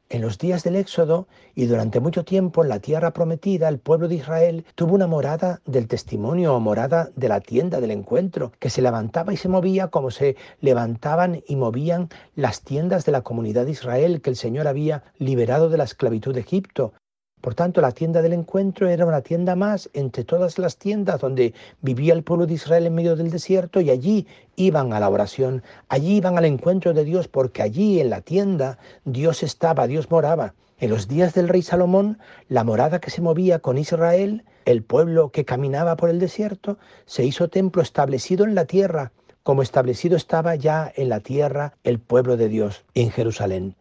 En 0.08 0.22
los 0.22 0.38
días 0.38 0.62
del 0.62 0.76
Éxodo 0.76 1.26
y 1.56 1.66
durante 1.66 1.98
mucho 1.98 2.24
tiempo 2.24 2.62
en 2.62 2.68
la 2.68 2.78
tierra 2.78 3.12
prometida, 3.12 3.68
el 3.68 3.80
pueblo 3.80 4.06
de 4.06 4.14
Israel 4.14 4.64
tuvo 4.76 4.94
una 4.94 5.08
morada 5.08 5.60
del 5.66 5.88
testimonio 5.88 6.54
o 6.54 6.60
morada 6.60 7.10
de 7.16 7.28
la 7.28 7.40
tienda 7.40 7.80
del 7.80 7.90
encuentro, 7.90 8.52
que 8.60 8.70
se 8.70 8.82
levantaba 8.82 9.32
y 9.32 9.36
se 9.36 9.48
movía 9.48 9.88
como 9.88 10.12
se 10.12 10.36
levantaban 10.60 11.42
y 11.48 11.56
movían 11.56 12.08
las 12.36 12.62
tiendas 12.62 13.04
de 13.04 13.10
la 13.12 13.22
comunidad 13.22 13.64
de 13.64 13.72
Israel 13.72 14.22
que 14.22 14.30
el 14.30 14.36
Señor 14.36 14.68
había 14.68 15.02
liberado 15.18 15.68
de 15.68 15.78
la 15.78 15.84
esclavitud 15.84 16.34
de 16.34 16.40
Egipto. 16.40 16.92
Por 17.40 17.54
tanto, 17.54 17.80
la 17.80 17.92
tienda 17.92 18.22
del 18.22 18.32
encuentro 18.32 18.88
era 18.88 19.06
una 19.06 19.20
tienda 19.20 19.54
más 19.54 19.88
entre 19.92 20.24
todas 20.24 20.58
las 20.58 20.78
tiendas 20.78 21.20
donde 21.20 21.54
vivía 21.80 22.12
el 22.12 22.24
pueblo 22.24 22.46
de 22.46 22.54
Israel 22.54 22.86
en 22.86 22.94
medio 22.94 23.14
del 23.14 23.30
desierto 23.30 23.80
y 23.80 23.90
allí 23.90 24.26
iban 24.56 24.92
a 24.92 25.00
la 25.00 25.08
oración, 25.08 25.62
allí 25.88 26.16
iban 26.16 26.38
al 26.38 26.44
encuentro 26.44 26.92
de 26.92 27.04
Dios 27.04 27.28
porque 27.28 27.62
allí 27.62 28.00
en 28.00 28.10
la 28.10 28.20
tienda 28.20 28.78
Dios 29.04 29.42
estaba, 29.42 29.86
Dios 29.86 30.10
moraba. 30.10 30.54
En 30.78 30.90
los 30.90 31.08
días 31.08 31.34
del 31.34 31.48
rey 31.48 31.62
Salomón, 31.62 32.18
la 32.48 32.64
morada 32.64 33.00
que 33.00 33.10
se 33.10 33.22
movía 33.22 33.60
con 33.60 33.78
Israel, 33.78 34.44
el 34.64 34.82
pueblo 34.82 35.30
que 35.30 35.44
caminaba 35.44 35.96
por 35.96 36.10
el 36.10 36.18
desierto, 36.18 36.78
se 37.04 37.24
hizo 37.24 37.48
templo 37.48 37.80
establecido 37.80 38.44
en 38.44 38.54
la 38.54 38.64
tierra, 38.64 39.12
como 39.42 39.62
establecido 39.62 40.16
estaba 40.16 40.56
ya 40.56 40.92
en 40.96 41.08
la 41.08 41.20
tierra 41.20 41.74
el 41.84 42.00
pueblo 42.00 42.36
de 42.36 42.48
Dios 42.48 42.84
en 42.94 43.10
Jerusalén. 43.10 43.76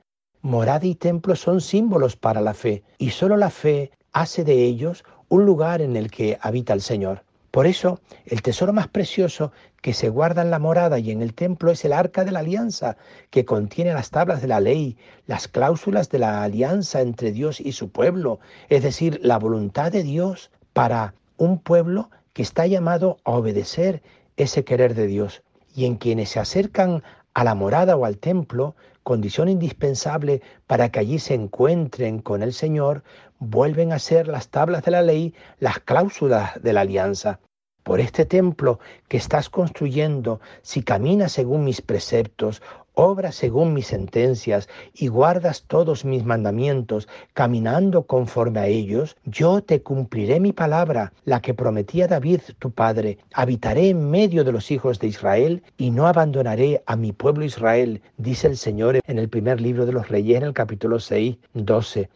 Morada 0.45 0.85
y 0.85 0.93
templo 0.93 1.35
son 1.35 1.59
símbolos 1.59 2.15
para 2.15 2.39
la 2.39 2.53
fe 2.53 2.83
y 2.99 3.09
solo 3.09 3.35
la 3.35 3.49
fe 3.49 3.89
hace 4.13 4.43
de 4.43 4.63
ellos 4.63 5.03
un 5.27 5.43
lugar 5.43 5.81
en 5.81 5.95
el 5.95 6.11
que 6.11 6.37
habita 6.39 6.73
el 6.73 6.81
Señor. 6.81 7.23
Por 7.49 7.65
eso, 7.65 7.99
el 8.27 8.43
tesoro 8.43 8.71
más 8.71 8.87
precioso 8.87 9.51
que 9.81 9.95
se 9.95 10.09
guarda 10.09 10.43
en 10.43 10.51
la 10.51 10.59
morada 10.59 10.99
y 10.99 11.09
en 11.09 11.23
el 11.23 11.33
templo 11.33 11.71
es 11.71 11.83
el 11.83 11.93
arca 11.93 12.23
de 12.23 12.31
la 12.31 12.41
alianza, 12.41 12.95
que 13.31 13.43
contiene 13.43 13.95
las 13.95 14.11
tablas 14.11 14.39
de 14.39 14.47
la 14.47 14.59
ley, 14.59 14.97
las 15.25 15.47
cláusulas 15.47 16.11
de 16.11 16.19
la 16.19 16.43
alianza 16.43 17.01
entre 17.01 17.31
Dios 17.31 17.59
y 17.59 17.71
su 17.71 17.89
pueblo, 17.89 18.39
es 18.69 18.83
decir, 18.83 19.19
la 19.23 19.39
voluntad 19.39 19.91
de 19.91 20.03
Dios 20.03 20.51
para 20.73 21.15
un 21.37 21.57
pueblo 21.57 22.11
que 22.33 22.43
está 22.43 22.67
llamado 22.67 23.17
a 23.23 23.31
obedecer 23.31 24.03
ese 24.37 24.63
querer 24.63 24.93
de 24.93 25.07
Dios. 25.07 25.41
Y 25.73 25.85
en 25.85 25.95
quienes 25.95 26.29
se 26.29 26.39
acercan 26.39 27.01
a 27.33 27.43
la 27.43 27.55
morada 27.55 27.97
o 27.97 28.05
al 28.05 28.19
templo, 28.19 28.75
condición 29.05 29.49
indispensable 29.49 30.41
para 30.65 30.89
que 30.89 30.99
allí 30.99 31.19
se 31.19 31.35
encuentren 31.35 32.23
con 32.23 32.41
el 32.41 32.53
Señor, 32.53 33.03
vuelven 33.37 33.93
a 33.93 33.99
ser 33.99 34.27
las 34.27 34.49
tablas 34.49 34.83
de 34.83 34.91
la 34.91 35.03
ley, 35.03 35.35
las 35.59 35.79
cláusulas 35.79 36.59
de 36.63 36.73
la 36.73 36.81
alianza. 36.81 37.39
Por 37.85 37.99
este 37.99 38.25
templo 38.25 38.79
que 39.07 39.17
estás 39.17 39.47
construyendo, 39.47 40.41
si 40.63 40.81
caminas 40.81 41.33
según 41.33 41.63
mis 41.63 41.81
preceptos, 41.81 42.63
obras 42.95 43.35
según 43.35 43.73
mis 43.73 43.85
sentencias 43.85 44.67
y 44.95 45.07
guardas 45.07 45.65
todos 45.67 46.03
mis 46.03 46.25
mandamientos, 46.25 47.07
caminando 47.35 48.07
conforme 48.07 48.59
a 48.59 48.65
ellos, 48.65 49.17
yo 49.23 49.61
te 49.61 49.83
cumpliré 49.83 50.39
mi 50.39 50.51
palabra, 50.51 51.13
la 51.25 51.41
que 51.41 51.53
prometí 51.53 52.01
a 52.01 52.07
David 52.07 52.41
tu 52.57 52.71
padre. 52.71 53.19
Habitaré 53.33 53.89
en 53.89 54.09
medio 54.09 54.43
de 54.43 54.51
los 54.51 54.71
hijos 54.71 54.97
de 54.97 55.07
Israel 55.07 55.61
y 55.77 55.91
no 55.91 56.07
abandonaré 56.07 56.81
a 56.87 56.95
mi 56.95 57.11
pueblo 57.11 57.45
Israel, 57.45 58.01
dice 58.17 58.47
el 58.47 58.57
Señor 58.57 58.99
en 59.05 59.19
el 59.19 59.29
primer 59.29 59.61
libro 59.61 59.85
de 59.85 59.93
los 59.93 60.09
Reyes, 60.09 60.37
en 60.37 60.43
el 60.43 60.53
capítulo 60.53 60.99
6, 60.99 61.37
12. 61.53 62.09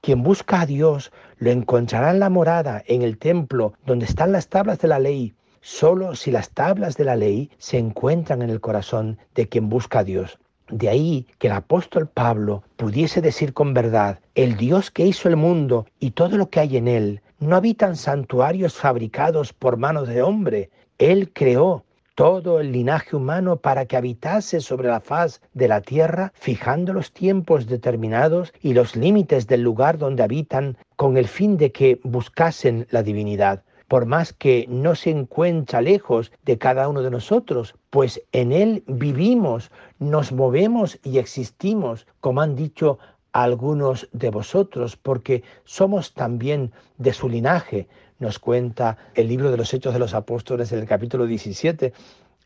Quien 0.00 0.22
busca 0.22 0.62
a 0.62 0.66
Dios 0.66 1.12
lo 1.38 1.50
encontrará 1.50 2.10
en 2.10 2.20
la 2.20 2.30
morada, 2.30 2.82
en 2.86 3.02
el 3.02 3.18
templo, 3.18 3.74
donde 3.86 4.06
están 4.06 4.32
las 4.32 4.48
tablas 4.48 4.78
de 4.78 4.88
la 4.88 4.98
ley 4.98 5.34
solo 5.60 6.14
si 6.14 6.30
las 6.30 6.50
tablas 6.50 6.96
de 6.96 7.04
la 7.04 7.16
ley 7.16 7.50
se 7.58 7.78
encuentran 7.78 8.42
en 8.42 8.50
el 8.50 8.60
corazón 8.60 9.18
de 9.34 9.48
quien 9.48 9.68
busca 9.68 10.00
a 10.00 10.04
Dios. 10.04 10.38
De 10.68 10.88
ahí 10.88 11.26
que 11.38 11.48
el 11.48 11.54
apóstol 11.54 12.08
Pablo 12.08 12.62
pudiese 12.76 13.20
decir 13.20 13.52
con 13.52 13.74
verdad, 13.74 14.20
el 14.34 14.56
Dios 14.56 14.90
que 14.90 15.06
hizo 15.06 15.28
el 15.28 15.36
mundo 15.36 15.86
y 15.98 16.12
todo 16.12 16.36
lo 16.36 16.48
que 16.48 16.60
hay 16.60 16.76
en 16.76 16.88
él, 16.88 17.20
no 17.38 17.56
habitan 17.56 17.96
santuarios 17.96 18.74
fabricados 18.74 19.52
por 19.52 19.76
manos 19.76 20.08
de 20.08 20.22
hombre. 20.22 20.70
Él 20.98 21.30
creó 21.32 21.84
todo 22.14 22.60
el 22.60 22.72
linaje 22.72 23.16
humano 23.16 23.56
para 23.56 23.86
que 23.86 23.96
habitase 23.96 24.60
sobre 24.60 24.88
la 24.88 25.00
faz 25.00 25.40
de 25.54 25.68
la 25.68 25.80
tierra, 25.80 26.32
fijando 26.34 26.92
los 26.92 27.12
tiempos 27.12 27.66
determinados 27.66 28.52
y 28.62 28.74
los 28.74 28.96
límites 28.96 29.46
del 29.46 29.62
lugar 29.62 29.98
donde 29.98 30.22
habitan, 30.22 30.76
con 30.96 31.16
el 31.16 31.28
fin 31.28 31.56
de 31.56 31.72
que 31.72 32.00
buscasen 32.02 32.86
la 32.90 33.02
divinidad. 33.02 33.62
Por 33.88 34.06
más 34.06 34.32
que 34.32 34.66
no 34.68 34.94
se 34.94 35.10
encuentra 35.10 35.80
lejos 35.80 36.30
de 36.44 36.58
cada 36.58 36.88
uno 36.88 37.02
de 37.02 37.10
nosotros, 37.10 37.74
pues 37.90 38.22
en 38.30 38.52
Él 38.52 38.84
vivimos, 38.86 39.70
nos 39.98 40.30
movemos 40.30 41.00
y 41.02 41.18
existimos, 41.18 42.06
como 42.20 42.40
han 42.40 42.54
dicho 42.54 42.98
algunos 43.32 44.08
de 44.12 44.30
vosotros, 44.30 44.96
porque 44.96 45.42
somos 45.64 46.14
también 46.14 46.72
de 46.98 47.12
su 47.12 47.28
linaje, 47.28 47.88
nos 48.20 48.38
cuenta 48.38 48.96
el 49.14 49.26
libro 49.26 49.50
de 49.50 49.56
los 49.56 49.74
Hechos 49.74 49.92
de 49.92 49.98
los 49.98 50.14
Apóstoles 50.14 50.70
en 50.70 50.78
el 50.78 50.86
capítulo 50.86 51.26
17. 51.26 51.92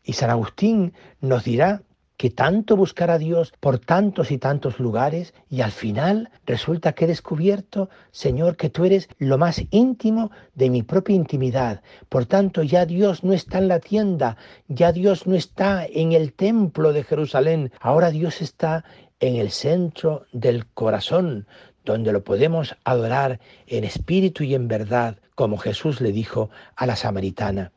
Y 0.03 0.13
San 0.13 0.31
Agustín 0.31 0.93
nos 1.21 1.43
dirá 1.43 1.83
que 2.17 2.29
tanto 2.29 2.77
buscar 2.77 3.11
a 3.11 3.17
Dios 3.17 3.53
por 3.59 3.79
tantos 3.79 4.31
y 4.31 4.37
tantos 4.37 4.79
lugares 4.79 5.33
y 5.49 5.61
al 5.61 5.71
final 5.71 6.29
resulta 6.45 6.93
que 6.93 7.05
he 7.05 7.07
descubierto, 7.07 7.89
Señor, 8.11 8.55
que 8.55 8.69
tú 8.69 8.85
eres 8.85 9.09
lo 9.17 9.37
más 9.37 9.61
íntimo 9.71 10.31
de 10.53 10.69
mi 10.69 10.81
propia 10.83 11.15
intimidad. 11.15 11.81
Por 12.09 12.25
tanto, 12.25 12.63
ya 12.63 12.85
Dios 12.85 13.23
no 13.23 13.33
está 13.33 13.57
en 13.57 13.67
la 13.67 13.79
tienda, 13.79 14.37
ya 14.67 14.91
Dios 14.91 15.27
no 15.27 15.35
está 15.35 15.85
en 15.85 16.13
el 16.13 16.33
templo 16.33 16.93
de 16.93 17.03
Jerusalén, 17.03 17.71
ahora 17.81 18.11
Dios 18.11 18.41
está 18.41 18.85
en 19.19 19.35
el 19.35 19.51
centro 19.51 20.25
del 20.31 20.67
corazón, 20.67 21.47
donde 21.83 22.11
lo 22.11 22.23
podemos 22.23 22.75
adorar 22.83 23.39
en 23.67 23.83
espíritu 23.83 24.43
y 24.43 24.55
en 24.55 24.67
verdad, 24.67 25.17
como 25.35 25.57
Jesús 25.57 26.01
le 26.01 26.11
dijo 26.11 26.49
a 26.75 26.85
la 26.85 26.95
samaritana. 26.95 27.71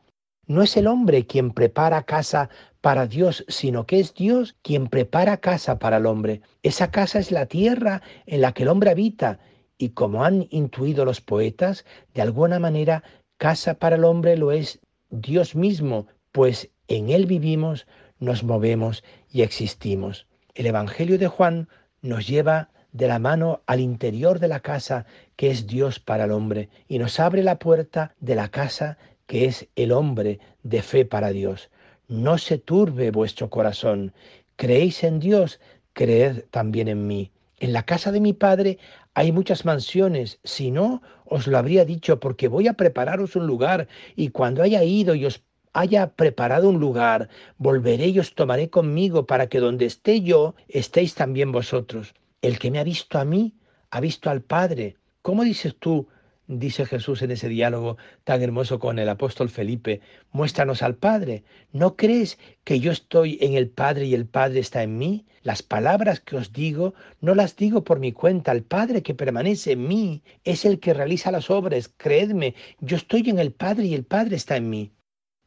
No 0.47 0.63
es 0.63 0.75
el 0.77 0.87
hombre 0.87 1.27
quien 1.27 1.51
prepara 1.51 2.03
casa 2.03 2.49
para 2.81 3.05
Dios, 3.05 3.45
sino 3.47 3.85
que 3.85 3.99
es 3.99 4.15
Dios 4.15 4.55
quien 4.63 4.87
prepara 4.87 5.37
casa 5.37 5.77
para 5.77 5.97
el 5.97 6.07
hombre. 6.07 6.41
Esa 6.63 6.89
casa 6.89 7.19
es 7.19 7.31
la 7.31 7.45
tierra 7.45 8.01
en 8.25 8.41
la 8.41 8.53
que 8.53 8.63
el 8.63 8.69
hombre 8.69 8.89
habita 8.89 9.39
y 9.77 9.89
como 9.89 10.23
han 10.23 10.47
intuido 10.49 11.05
los 11.05 11.21
poetas, 11.21 11.85
de 12.13 12.21
alguna 12.21 12.59
manera 12.59 13.03
casa 13.37 13.75
para 13.75 13.95
el 13.95 14.03
hombre 14.03 14.37
lo 14.37 14.51
es 14.51 14.79
Dios 15.09 15.55
mismo, 15.55 16.07
pues 16.31 16.69
en 16.87 17.09
Él 17.09 17.25
vivimos, 17.25 17.87
nos 18.19 18.43
movemos 18.43 19.03
y 19.31 19.41
existimos. 19.41 20.27
El 20.55 20.65
Evangelio 20.65 21.17
de 21.17 21.27
Juan 21.27 21.69
nos 22.01 22.27
lleva 22.27 22.69
de 22.91 23.07
la 23.07 23.19
mano 23.19 23.61
al 23.65 23.79
interior 23.79 24.39
de 24.39 24.47
la 24.47 24.59
casa 24.59 25.05
que 25.35 25.51
es 25.51 25.67
Dios 25.67 25.99
para 25.99 26.25
el 26.25 26.31
hombre 26.31 26.69
y 26.87 26.99
nos 26.99 27.19
abre 27.19 27.43
la 27.43 27.59
puerta 27.59 28.15
de 28.19 28.35
la 28.35 28.49
casa 28.49 28.97
que 29.27 29.45
es 29.45 29.67
el 29.75 29.91
hombre 29.91 30.39
de 30.63 30.81
fe 30.81 31.05
para 31.05 31.29
Dios. 31.29 31.69
No 32.07 32.37
se 32.39 32.57
turbe 32.57 33.11
vuestro 33.11 33.49
corazón. 33.49 34.13
Creéis 34.55 35.03
en 35.03 35.19
Dios, 35.19 35.59
creed 35.93 36.45
también 36.49 36.87
en 36.87 37.05
mí. 37.05 37.31
En 37.59 37.73
la 37.73 37.83
casa 37.83 38.11
de 38.11 38.21
mi 38.21 38.33
Padre 38.33 38.79
hay 39.13 39.31
muchas 39.31 39.65
mansiones, 39.65 40.39
si 40.43 40.71
no, 40.71 41.01
os 41.25 41.45
lo 41.45 41.57
habría 41.57 41.85
dicho, 41.85 42.19
porque 42.19 42.47
voy 42.47 42.67
a 42.67 42.73
prepararos 42.73 43.35
un 43.35 43.45
lugar, 43.45 43.87
y 44.15 44.29
cuando 44.29 44.63
haya 44.63 44.83
ido 44.83 45.13
y 45.13 45.25
os 45.25 45.43
haya 45.73 46.15
preparado 46.15 46.69
un 46.69 46.79
lugar, 46.79 47.29
volveré 47.57 48.07
y 48.07 48.19
os 48.19 48.33
tomaré 48.33 48.69
conmigo, 48.69 49.27
para 49.27 49.47
que 49.47 49.59
donde 49.59 49.85
esté 49.85 50.21
yo, 50.21 50.55
estéis 50.67 51.15
también 51.15 51.51
vosotros. 51.51 52.15
El 52.41 52.59
que 52.59 52.71
me 52.71 52.79
ha 52.79 52.83
visto 52.83 53.19
a 53.19 53.25
mí, 53.25 53.55
ha 53.91 53.99
visto 53.99 54.29
al 54.29 54.41
Padre. 54.41 54.97
¿Cómo 55.21 55.43
dices 55.43 55.75
tú, 55.77 56.07
dice 56.49 56.85
Jesús 56.85 57.21
en 57.21 57.31
ese 57.31 57.47
diálogo 57.47 57.97
tan 58.23 58.41
hermoso 58.41 58.79
con 58.79 58.97
el 58.97 59.07
apóstol 59.07 59.49
Felipe, 59.49 60.01
muéstranos 60.31 60.81
al 60.81 60.95
Padre. 60.95 61.43
¿No 61.71 61.95
crees 61.95 62.39
que 62.63 62.79
yo 62.79 62.91
estoy 62.91 63.37
en 63.41 63.53
el 63.53 63.69
Padre 63.69 64.05
y 64.05 64.15
el 64.15 64.25
Padre 64.25 64.59
está 64.59 64.81
en 64.81 64.97
mí? 64.97 65.25
Las 65.43 65.61
palabras 65.61 66.19
que 66.19 66.35
os 66.35 66.51
digo 66.51 66.95
no 67.21 67.35
las 67.35 67.55
digo 67.55 67.83
por 67.83 67.99
mi 67.99 68.11
cuenta. 68.11 68.51
El 68.51 68.63
Padre 68.63 69.03
que 69.03 69.13
permanece 69.13 69.73
en 69.73 69.87
mí 69.87 70.23
es 70.43 70.65
el 70.65 70.79
que 70.79 70.93
realiza 70.93 71.31
las 71.31 71.49
obras. 71.49 71.93
Creedme, 71.95 72.55
yo 72.79 72.97
estoy 72.97 73.29
en 73.29 73.39
el 73.39 73.51
Padre 73.51 73.85
y 73.85 73.93
el 73.93 74.03
Padre 74.03 74.35
está 74.35 74.57
en 74.57 74.69
mí. 74.69 74.91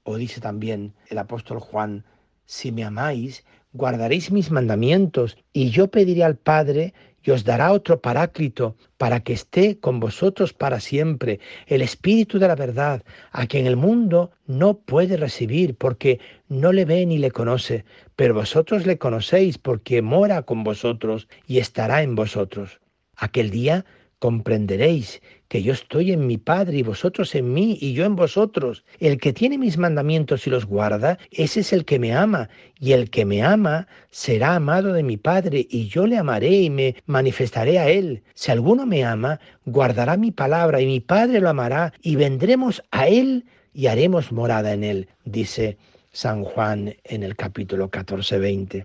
O 0.04 0.16
dice 0.16 0.40
también 0.40 0.94
el 1.08 1.18
apóstol 1.18 1.58
Juan, 1.58 2.04
si 2.46 2.70
me 2.70 2.84
amáis, 2.84 3.44
guardaréis 3.72 4.30
mis 4.30 4.50
mandamientos, 4.50 5.36
y 5.52 5.70
yo 5.70 5.88
pediré 5.88 6.24
al 6.24 6.36
Padre 6.36 6.94
y 7.24 7.30
os 7.30 7.44
dará 7.44 7.72
otro 7.72 8.00
paráclito 8.00 8.76
para 8.98 9.20
que 9.20 9.32
esté 9.32 9.78
con 9.78 10.00
vosotros 10.00 10.52
para 10.52 10.80
siempre, 10.80 11.40
el 11.66 11.82
Espíritu 11.82 12.38
de 12.38 12.48
la 12.48 12.56
verdad, 12.56 13.02
a 13.30 13.46
quien 13.46 13.66
el 13.66 13.76
mundo 13.76 14.32
no 14.46 14.78
puede 14.78 15.16
recibir 15.16 15.76
porque 15.76 16.20
no 16.48 16.72
le 16.72 16.84
ve 16.84 17.06
ni 17.06 17.18
le 17.18 17.30
conoce, 17.30 17.84
pero 18.16 18.34
vosotros 18.34 18.86
le 18.86 18.98
conocéis 18.98 19.58
porque 19.58 20.02
mora 20.02 20.42
con 20.42 20.64
vosotros 20.64 21.28
y 21.46 21.58
estará 21.58 22.02
en 22.02 22.14
vosotros. 22.14 22.80
Aquel 23.16 23.50
día 23.50 23.84
comprenderéis 24.22 25.20
que 25.48 25.64
yo 25.64 25.72
estoy 25.72 26.12
en 26.12 26.28
mi 26.28 26.38
Padre 26.38 26.76
y 26.78 26.84
vosotros 26.84 27.34
en 27.34 27.52
mí 27.52 27.76
y 27.80 27.92
yo 27.92 28.04
en 28.04 28.14
vosotros. 28.14 28.84
El 29.00 29.18
que 29.18 29.32
tiene 29.32 29.58
mis 29.58 29.78
mandamientos 29.78 30.46
y 30.46 30.50
los 30.50 30.64
guarda, 30.64 31.18
ese 31.32 31.58
es 31.58 31.72
el 31.72 31.84
que 31.84 31.98
me 31.98 32.14
ama, 32.14 32.48
y 32.78 32.92
el 32.92 33.10
que 33.10 33.24
me 33.24 33.42
ama 33.42 33.88
será 34.12 34.54
amado 34.54 34.92
de 34.92 35.02
mi 35.02 35.16
Padre, 35.16 35.66
y 35.68 35.88
yo 35.88 36.06
le 36.06 36.18
amaré 36.18 36.52
y 36.52 36.70
me 36.70 36.94
manifestaré 37.06 37.80
a 37.80 37.88
él. 37.88 38.22
Si 38.34 38.52
alguno 38.52 38.86
me 38.86 39.02
ama, 39.02 39.40
guardará 39.66 40.16
mi 40.16 40.30
palabra, 40.30 40.80
y 40.80 40.86
mi 40.86 41.00
Padre 41.00 41.40
lo 41.40 41.48
amará, 41.48 41.92
y 42.00 42.14
vendremos 42.14 42.80
a 42.92 43.08
él 43.08 43.44
y 43.74 43.88
haremos 43.88 44.30
morada 44.30 44.72
en 44.72 44.84
él, 44.84 45.08
dice 45.24 45.78
San 46.12 46.44
Juan 46.44 46.94
en 47.02 47.24
el 47.24 47.34
capítulo 47.34 47.90
14-20. 47.90 48.84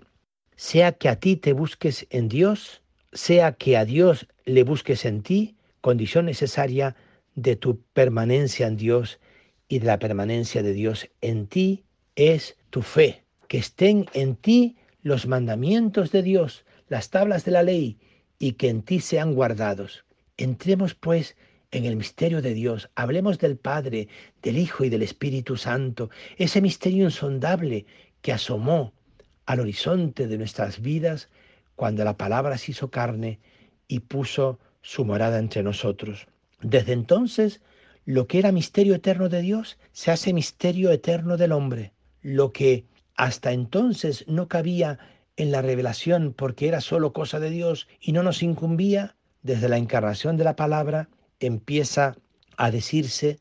Sea 0.56 0.90
que 0.90 1.08
a 1.08 1.14
ti 1.20 1.36
te 1.36 1.52
busques 1.52 2.08
en 2.10 2.28
Dios, 2.28 2.82
sea 3.18 3.52
que 3.52 3.76
a 3.76 3.84
Dios 3.84 4.26
le 4.44 4.62
busques 4.62 5.04
en 5.04 5.22
ti, 5.22 5.56
condición 5.80 6.26
necesaria 6.26 6.96
de 7.34 7.56
tu 7.56 7.80
permanencia 7.92 8.66
en 8.66 8.76
Dios 8.76 9.18
y 9.68 9.80
de 9.80 9.86
la 9.86 9.98
permanencia 9.98 10.62
de 10.62 10.72
Dios 10.72 11.08
en 11.20 11.46
ti 11.46 11.84
es 12.16 12.56
tu 12.70 12.82
fe, 12.82 13.24
que 13.48 13.58
estén 13.58 14.06
en 14.14 14.36
ti 14.36 14.76
los 15.02 15.26
mandamientos 15.26 16.10
de 16.12 16.22
Dios, 16.22 16.64
las 16.88 17.10
tablas 17.10 17.44
de 17.44 17.52
la 17.52 17.62
ley, 17.62 17.98
y 18.38 18.52
que 18.52 18.68
en 18.68 18.82
ti 18.82 19.00
sean 19.00 19.34
guardados. 19.34 20.04
Entremos 20.36 20.94
pues 20.94 21.36
en 21.70 21.84
el 21.84 21.96
misterio 21.96 22.40
de 22.40 22.54
Dios, 22.54 22.88
hablemos 22.94 23.38
del 23.38 23.56
Padre, 23.56 24.08
del 24.42 24.58
Hijo 24.58 24.84
y 24.84 24.88
del 24.88 25.02
Espíritu 25.02 25.56
Santo, 25.56 26.08
ese 26.36 26.60
misterio 26.60 27.04
insondable 27.04 27.84
que 28.22 28.32
asomó 28.32 28.92
al 29.44 29.60
horizonte 29.60 30.28
de 30.28 30.38
nuestras 30.38 30.80
vidas 30.80 31.28
cuando 31.78 32.02
la 32.02 32.16
palabra 32.16 32.58
se 32.58 32.72
hizo 32.72 32.90
carne 32.90 33.38
y 33.86 34.00
puso 34.00 34.58
su 34.82 35.04
morada 35.04 35.38
entre 35.38 35.62
nosotros. 35.62 36.26
Desde 36.60 36.92
entonces, 36.92 37.60
lo 38.04 38.26
que 38.26 38.40
era 38.40 38.50
misterio 38.50 38.96
eterno 38.96 39.28
de 39.28 39.42
Dios 39.42 39.78
se 39.92 40.10
hace 40.10 40.32
misterio 40.32 40.90
eterno 40.90 41.36
del 41.36 41.52
hombre. 41.52 41.92
Lo 42.20 42.52
que 42.52 42.84
hasta 43.14 43.52
entonces 43.52 44.24
no 44.26 44.48
cabía 44.48 44.98
en 45.36 45.52
la 45.52 45.62
revelación 45.62 46.34
porque 46.36 46.66
era 46.66 46.80
solo 46.80 47.12
cosa 47.12 47.38
de 47.38 47.50
Dios 47.50 47.86
y 48.00 48.10
no 48.10 48.24
nos 48.24 48.42
incumbía, 48.42 49.14
desde 49.42 49.68
la 49.68 49.78
encarnación 49.78 50.36
de 50.36 50.42
la 50.42 50.56
palabra 50.56 51.08
empieza 51.38 52.16
a 52.56 52.72
decirse 52.72 53.38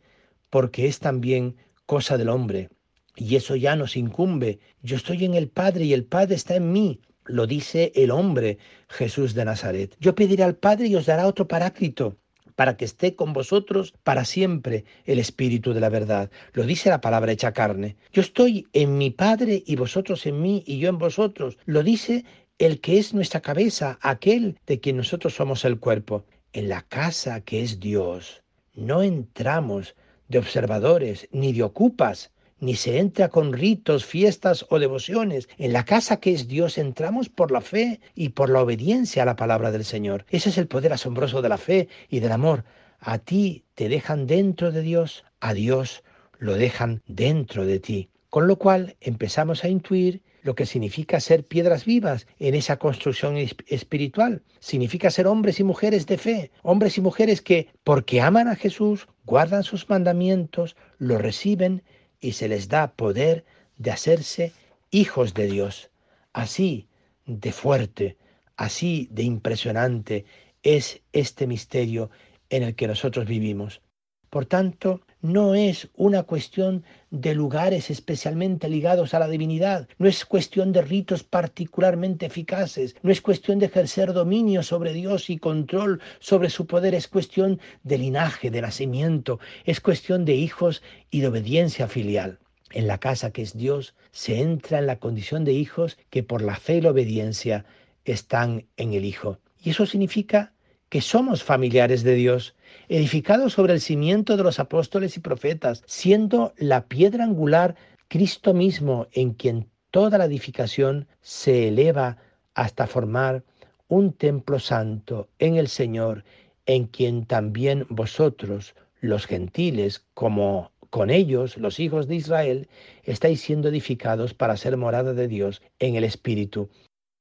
porque 0.52 0.86
es 0.88 1.00
también 1.00 1.56
cosa 1.88 2.19
del 2.19 2.30
hombre. 2.30 2.69
Y 3.15 3.36
eso 3.36 3.56
ya 3.56 3.76
nos 3.76 3.97
incumbe. 3.97 4.60
Yo 4.84 4.95
estoy 4.95 5.26
en 5.26 5.34
el 5.34 5.50
Padre 5.50 5.86
y 5.86 5.93
el 5.93 6.06
Padre 6.06 6.36
está 6.36 6.56
en 6.56 6.71
mí. 6.71 7.02
Lo 7.28 7.48
dice 7.48 7.92
el 7.96 8.12
hombre 8.12 8.58
Jesús 8.90 9.34
de 9.34 9.46
Nazaret. 9.46 9.96
Yo 10.00 10.16
pediré 10.16 10.44
al 10.44 10.56
Padre 10.56 10.88
y 10.88 10.96
os 10.96 11.06
dará 11.06 11.28
otro 11.28 11.48
paráclito 11.48 12.18
para 12.56 12.76
que 12.76 12.86
esté 12.86 13.16
con 13.16 13.34
vosotros 13.34 13.94
para 14.04 14.26
siempre 14.26 14.84
el 15.06 15.20
Espíritu 15.20 15.74
de 15.74 15.80
la 15.80 15.90
verdad. 15.90 16.32
Lo 16.54 16.63
dice 16.63 16.90
la 16.90 17.02
palabra 17.02 17.32
hecha 17.32 17.54
carne. 17.54 17.96
Yo 18.12 18.22
estoy 18.22 18.68
en 18.74 18.98
mi 18.98 19.12
Padre 19.12 19.63
y 19.66 19.76
vosotros 19.76 20.26
en 20.26 20.42
mí 20.42 20.63
y 20.66 20.80
yo 20.80 20.90
en 20.90 20.98
vosotros. 20.98 21.58
Lo 21.66 21.84
dice 21.84 22.26
el 22.58 22.82
que 22.82 22.98
es 22.98 23.13
nuestra 23.13 23.42
cabeza, 23.42 24.00
aquel 24.02 24.58
de 24.66 24.80
quien 24.80 24.98
nosotros 24.98 25.36
somos 25.36 25.66
el 25.66 25.80
cuerpo. 25.80 26.26
En 26.52 26.68
la 26.68 26.82
casa 26.82 27.42
que 27.42 27.62
es 27.62 27.80
Dios 27.80 28.42
no 28.74 29.04
entramos 29.04 29.96
de 30.28 30.40
observadores 30.40 31.28
ni 31.32 31.54
de 31.54 31.63
ocupas, 31.63 32.32
ni 32.60 32.76
se 32.76 33.00
entra 33.00 33.30
con 33.30 33.54
ritos, 33.54 34.06
fiestas 34.06 34.65
o 34.70 34.80
devociones. 34.80 35.50
En 35.58 35.74
la 35.74 35.86
casa 35.86 36.20
que 36.20 36.34
es 36.34 36.48
Dios 36.48 36.78
entramos 36.78 37.30
por 37.30 37.52
la 37.52 37.62
fe 37.62 38.00
y 38.15 38.30
por 38.30 38.50
la 38.50 38.62
obediencia 38.62 39.24
a 39.24 39.26
la 39.26 39.36
palabra 39.36 39.72
del 39.72 39.86
Señor. 39.86 40.26
Ese 40.30 40.50
es 40.50 40.58
el 40.58 40.67
poder 40.67 40.93
asombroso 40.93 41.41
de 41.41 41.50
la 41.50 41.58
fe 41.58 41.88
y 42.10 42.20
del 42.20 42.32
amor. 42.32 42.63
A 43.00 43.20
ti 43.20 43.63
te 43.76 43.89
dejan 43.89 44.28
dentro 44.28 44.72
de 44.72 44.82
Dios, 44.82 45.24
a 45.39 45.54
Dios 45.54 46.04
lo 46.39 46.56
dejan 46.56 47.02
dentro 47.08 47.65
de 47.65 47.80
ti. 47.80 48.10
Con 48.30 48.48
lo 48.48 48.58
cual 48.58 48.96
empezamos 49.02 49.63
a 49.63 49.70
intuir 49.70 50.22
lo 50.48 50.56
que 50.56 50.65
significa 50.65 51.20
ser 51.20 51.46
piedras 51.46 51.86
vivas 51.86 52.26
en 52.39 52.56
esa 52.56 52.78
construcción 52.78 53.36
espiritual. 53.67 54.43
Significa 54.60 55.12
ser 55.12 55.28
hombres 55.28 55.60
y 55.60 55.63
mujeres 55.63 56.06
de 56.06 56.17
fe, 56.17 56.52
hombres 56.62 56.98
y 56.98 57.02
mujeres 57.02 57.41
que, 57.41 57.67
porque 57.84 58.22
aman 58.22 58.48
a 58.48 58.56
Jesús, 58.56 59.08
guardan 59.26 59.63
sus 59.63 59.89
mandamientos, 59.89 60.78
lo 61.00 61.17
reciben 61.17 61.84
y 62.20 62.34
se 62.34 62.48
les 62.48 62.68
da 62.68 62.94
poder 62.94 63.46
de 63.78 63.92
hacerse 63.92 64.54
hijos 64.92 65.34
de 65.34 65.48
Dios. 65.48 65.92
Así 66.34 66.88
de 67.26 67.52
fuerte, 67.52 68.18
así 68.56 69.08
de 69.12 69.24
impresionante 69.24 70.26
es 70.64 71.02
este 71.14 71.48
misterio 71.48 72.10
en 72.50 72.64
el 72.64 72.76
que 72.76 72.88
nosotros 72.88 73.26
vivimos. 73.26 73.82
Por 74.30 74.46
tanto, 74.46 75.02
no 75.28 75.56
es 75.56 75.90
una 75.96 76.24
cuestión 76.24 76.84
de 77.12 77.36
lugares 77.36 77.90
especialmente 77.90 78.70
ligados 78.70 79.13
a 79.13 79.20
la 79.20 79.28
divinidad, 79.28 79.88
no 79.98 80.08
es 80.08 80.26
cuestión 80.26 80.72
de 80.72 80.82
ritos 80.82 81.24
particularmente 81.24 82.26
eficaces, 82.26 82.96
no 83.02 83.12
es 83.12 83.22
cuestión 83.22 83.60
de 83.60 83.66
ejercer 83.66 84.13
dominio 84.13 84.63
sobre 84.63 84.94
Dios 84.94 85.30
y 85.30 85.38
control 85.38 86.02
sobre 86.20 86.50
su 86.50 86.66
poder, 86.66 86.96
es 86.96 87.08
cuestión 87.08 87.60
de 87.84 87.98
linaje, 87.98 88.50
de 88.52 88.62
nacimiento, 88.62 89.40
es 89.66 89.82
cuestión 89.82 90.26
de 90.26 90.36
hijos 90.36 90.82
y 91.12 91.20
de 91.20 91.28
obediencia 91.28 91.88
filial. 91.88 92.40
En 92.72 92.88
la 92.88 92.98
casa 92.98 93.32
que 93.32 93.42
es 93.42 93.56
Dios 93.56 93.96
se 94.12 94.42
entra 94.42 94.80
en 94.80 94.88
la 94.88 95.00
condición 95.00 95.44
de 95.44 95.54
hijos 95.54 95.98
que 96.10 96.24
por 96.24 96.42
la 96.42 96.56
fe 96.56 96.78
y 96.78 96.82
la 96.82 96.92
obediencia 96.92 97.66
están 98.06 98.66
en 98.78 98.94
el 98.94 99.06
Hijo. 99.06 99.40
Y 99.63 99.72
eso 99.72 99.86
significa 99.86 100.54
que 100.89 101.02
somos 101.02 101.43
familiares 101.43 102.04
de 102.04 102.15
Dios, 102.15 102.56
edificados 102.88 103.54
sobre 103.54 103.73
el 103.73 103.82
cimiento 103.82 104.38
de 104.38 104.43
los 104.43 104.60
apóstoles 104.60 105.17
y 105.17 105.19
profetas, 105.19 105.84
siendo 105.86 106.54
la 106.58 106.88
piedra 106.88 107.23
angular 107.23 107.76
Cristo 108.08 108.54
mismo 108.54 109.08
en 109.12 109.34
quien 109.34 109.69
toda 109.91 110.17
la 110.17 110.26
edificación 110.26 111.08
se 111.21 111.67
eleva 111.67 112.17
hasta 112.54 112.88
formar 112.88 113.43
un 113.88 114.13
templo 114.13 114.60
santo 114.60 115.30
en 115.39 115.56
el 115.56 115.67
Señor, 115.67 116.23
en 116.65 116.86
quien 116.86 117.26
también 117.26 117.86
vosotros, 117.89 118.76
los 119.00 119.26
gentiles, 119.26 120.06
como 120.13 120.71
con 120.89 121.10
ellos, 121.10 121.58
los 121.58 121.80
hijos 121.80 122.08
de 122.08 122.15
Israel, 122.15 122.69
estáis 123.04 123.41
siendo 123.41 123.69
edificados 123.69 124.34
para 124.34 124.58
ser 124.58 124.78
morada 124.78 125.13
de 125.13 125.28
Dios 125.28 125.62
en 125.80 125.95
el 125.95 126.04
Espíritu. 126.04 126.69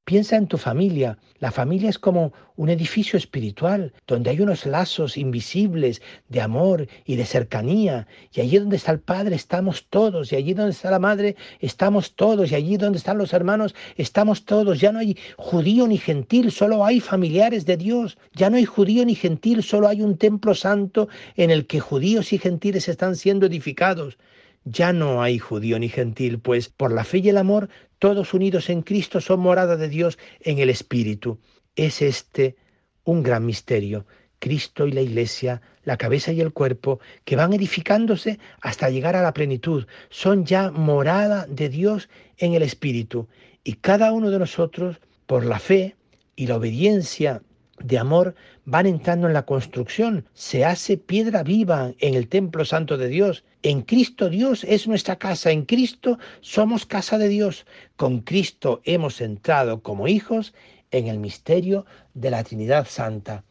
Piensa 0.07 0.37
en 0.37 0.47
tu 0.47 0.57
familia. 0.57 1.19
La 1.41 1.51
familia 1.51 1.91
es 1.91 1.99
como 1.99 2.33
un 2.55 2.69
edificio 2.69 3.17
espiritual, 3.17 3.93
donde 4.07 4.31
hay 4.31 4.41
unos 4.41 4.65
lazos 4.65 5.17
invisibles 5.17 6.01
de 6.29 6.41
amor 6.41 6.87
y 7.05 7.17
de 7.17 7.25
cercanía. 7.25 8.07
Y 8.33 8.41
allí 8.41 8.57
donde 8.59 8.77
está 8.77 8.93
el 8.93 9.01
Padre 9.01 9.35
estamos 9.35 9.89
todos. 9.91 10.31
Y 10.31 10.37
allí 10.37 10.55
donde 10.55 10.71
está 10.71 10.93
la 10.93 11.01
Madre 11.01 11.35
estamos 11.59 12.15
todos. 12.15 12.53
Y 12.53 12.55
allí 12.55 12.77
donde 12.77 12.99
están 12.99 13.19
los 13.19 13.33
hermanos 13.33 13.75
estamos 13.97 14.45
todos. 14.45 14.79
Ya 14.79 14.93
no 14.93 15.01
hay 15.01 15.19
judío 15.37 15.89
ni 15.89 15.99
gentil, 15.99 16.53
solo 16.53 16.85
hay 16.85 17.01
familiares 17.01 17.67
de 17.67 17.77
Dios. 17.77 18.17
Ya 18.33 18.49
no 18.49 18.59
hay 18.59 18.65
judío 18.65 19.05
ni 19.05 19.17
gentil, 19.17 19.65
solo 19.65 19.89
hay 19.89 20.03
un 20.03 20.19
templo 20.19 20.55
santo 20.55 21.09
en 21.35 21.51
el 21.51 21.67
que 21.67 21.81
judíos 21.81 22.33
y 22.33 22.39
gentiles 22.39 22.89
están 22.89 23.17
siendo 23.17 23.47
edificados. 23.47 24.19
Ya 24.69 24.93
no 24.93 25.23
hay 25.23 25.39
judío 25.39 25.79
ni 25.79 25.89
gentil, 25.89 26.41
pues 26.41 26.69
por 26.69 26.93
la 26.93 27.05
fe 27.05 27.19
y 27.19 27.29
el 27.29 27.39
amor 27.39 27.69
todos 28.01 28.35
unidos 28.35 28.69
en 28.69 28.83
Cristo 28.83 29.21
son 29.21 29.39
morada 29.39 29.77
de 29.77 29.89
Dios 29.89 30.19
en 30.41 30.59
el 30.59 30.71
Espíritu. 30.71 31.39
Es 31.77 32.03
este 32.03 32.57
un 33.05 33.23
gran 33.23 33.47
misterio. 33.47 34.07
Cristo 34.41 34.89
y 34.89 34.93
la 34.93 35.03
Iglesia, 35.03 35.63
la 35.85 35.97
cabeza 35.97 36.33
y 36.33 36.41
el 36.41 36.53
cuerpo, 36.53 36.99
que 37.25 37.37
van 37.37 37.53
edificándose 37.53 38.41
hasta 38.61 38.91
llegar 38.91 39.15
a 39.15 39.23
la 39.23 39.33
plenitud, 39.33 39.87
son 40.11 40.45
ya 40.45 40.73
morada 40.73 41.47
de 41.49 41.69
Dios 41.69 42.09
en 42.37 42.55
el 42.55 42.63
Espíritu. 42.63 43.29
Y 43.63 43.75
cada 43.75 44.13
uno 44.13 44.31
de 44.31 44.41
nosotros, 44.41 44.97
por 45.27 45.47
la 45.47 45.61
fe 45.61 45.95
y 46.35 46.49
la 46.49 46.57
obediencia 46.57 47.41
de 47.79 47.99
amor 47.99 48.35
van 48.67 48.87
entrando 48.87 49.29
en 49.29 49.33
la 49.33 49.47
construcción, 49.47 50.29
se 50.35 50.65
hace 50.65 50.99
piedra 50.99 51.45
viva 51.45 51.95
en 52.01 52.15
el 52.15 52.29
templo 52.29 52.65
santo 52.65 52.99
de 52.99 53.07
Dios. 53.07 53.45
En 53.63 53.83
Cristo 53.83 54.29
Dios 54.29 54.65
es 54.65 54.89
nuestra 54.89 55.17
casa, 55.17 55.53
en 55.53 55.65
Cristo 55.65 56.19
somos 56.41 56.85
casa 56.85 57.17
de 57.17 57.29
Dios. 57.29 57.65
Con 57.95 58.21
Cristo 58.21 58.83
hemos 58.85 59.21
entrado 59.21 59.83
como 59.83 60.09
hijos 60.09 60.53
en 60.91 61.07
el 61.07 61.19
misterio 61.19 61.87
de 62.15 62.31
la 62.31 62.43
Trinidad 62.43 62.87
Santa. 62.89 63.45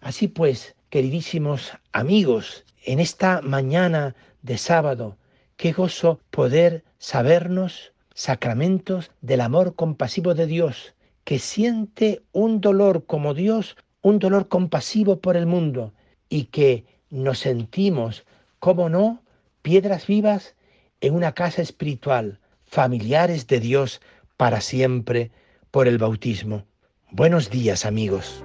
Así 0.00 0.26
pues, 0.26 0.74
queridísimos 0.90 1.72
amigos, 1.92 2.64
en 2.84 2.98
esta 2.98 3.40
mañana 3.42 4.16
de 4.42 4.58
sábado, 4.58 5.18
qué 5.56 5.72
gozo 5.72 6.20
poder 6.30 6.84
sabernos 6.98 7.92
sacramentos 8.12 9.12
del 9.20 9.40
amor 9.40 9.76
compasivo 9.76 10.34
de 10.34 10.46
Dios, 10.46 10.94
que 11.22 11.38
siente 11.38 12.22
un 12.32 12.60
dolor 12.60 13.04
como 13.06 13.34
Dios, 13.34 13.76
un 14.02 14.18
dolor 14.18 14.48
compasivo 14.48 15.20
por 15.20 15.36
el 15.36 15.46
mundo 15.46 15.92
y 16.28 16.44
que 16.44 16.84
nos 17.10 17.40
sentimos, 17.40 18.24
como 18.58 18.88
no, 18.88 19.22
piedras 19.62 20.06
vivas 20.06 20.54
en 21.00 21.14
una 21.14 21.32
casa 21.32 21.62
espiritual, 21.62 22.40
familiares 22.66 23.46
de 23.46 23.60
Dios 23.60 24.00
para 24.36 24.60
siempre 24.60 25.30
por 25.70 25.88
el 25.88 25.98
bautismo. 25.98 26.64
Buenos 27.10 27.50
días 27.50 27.86
amigos. 27.86 28.44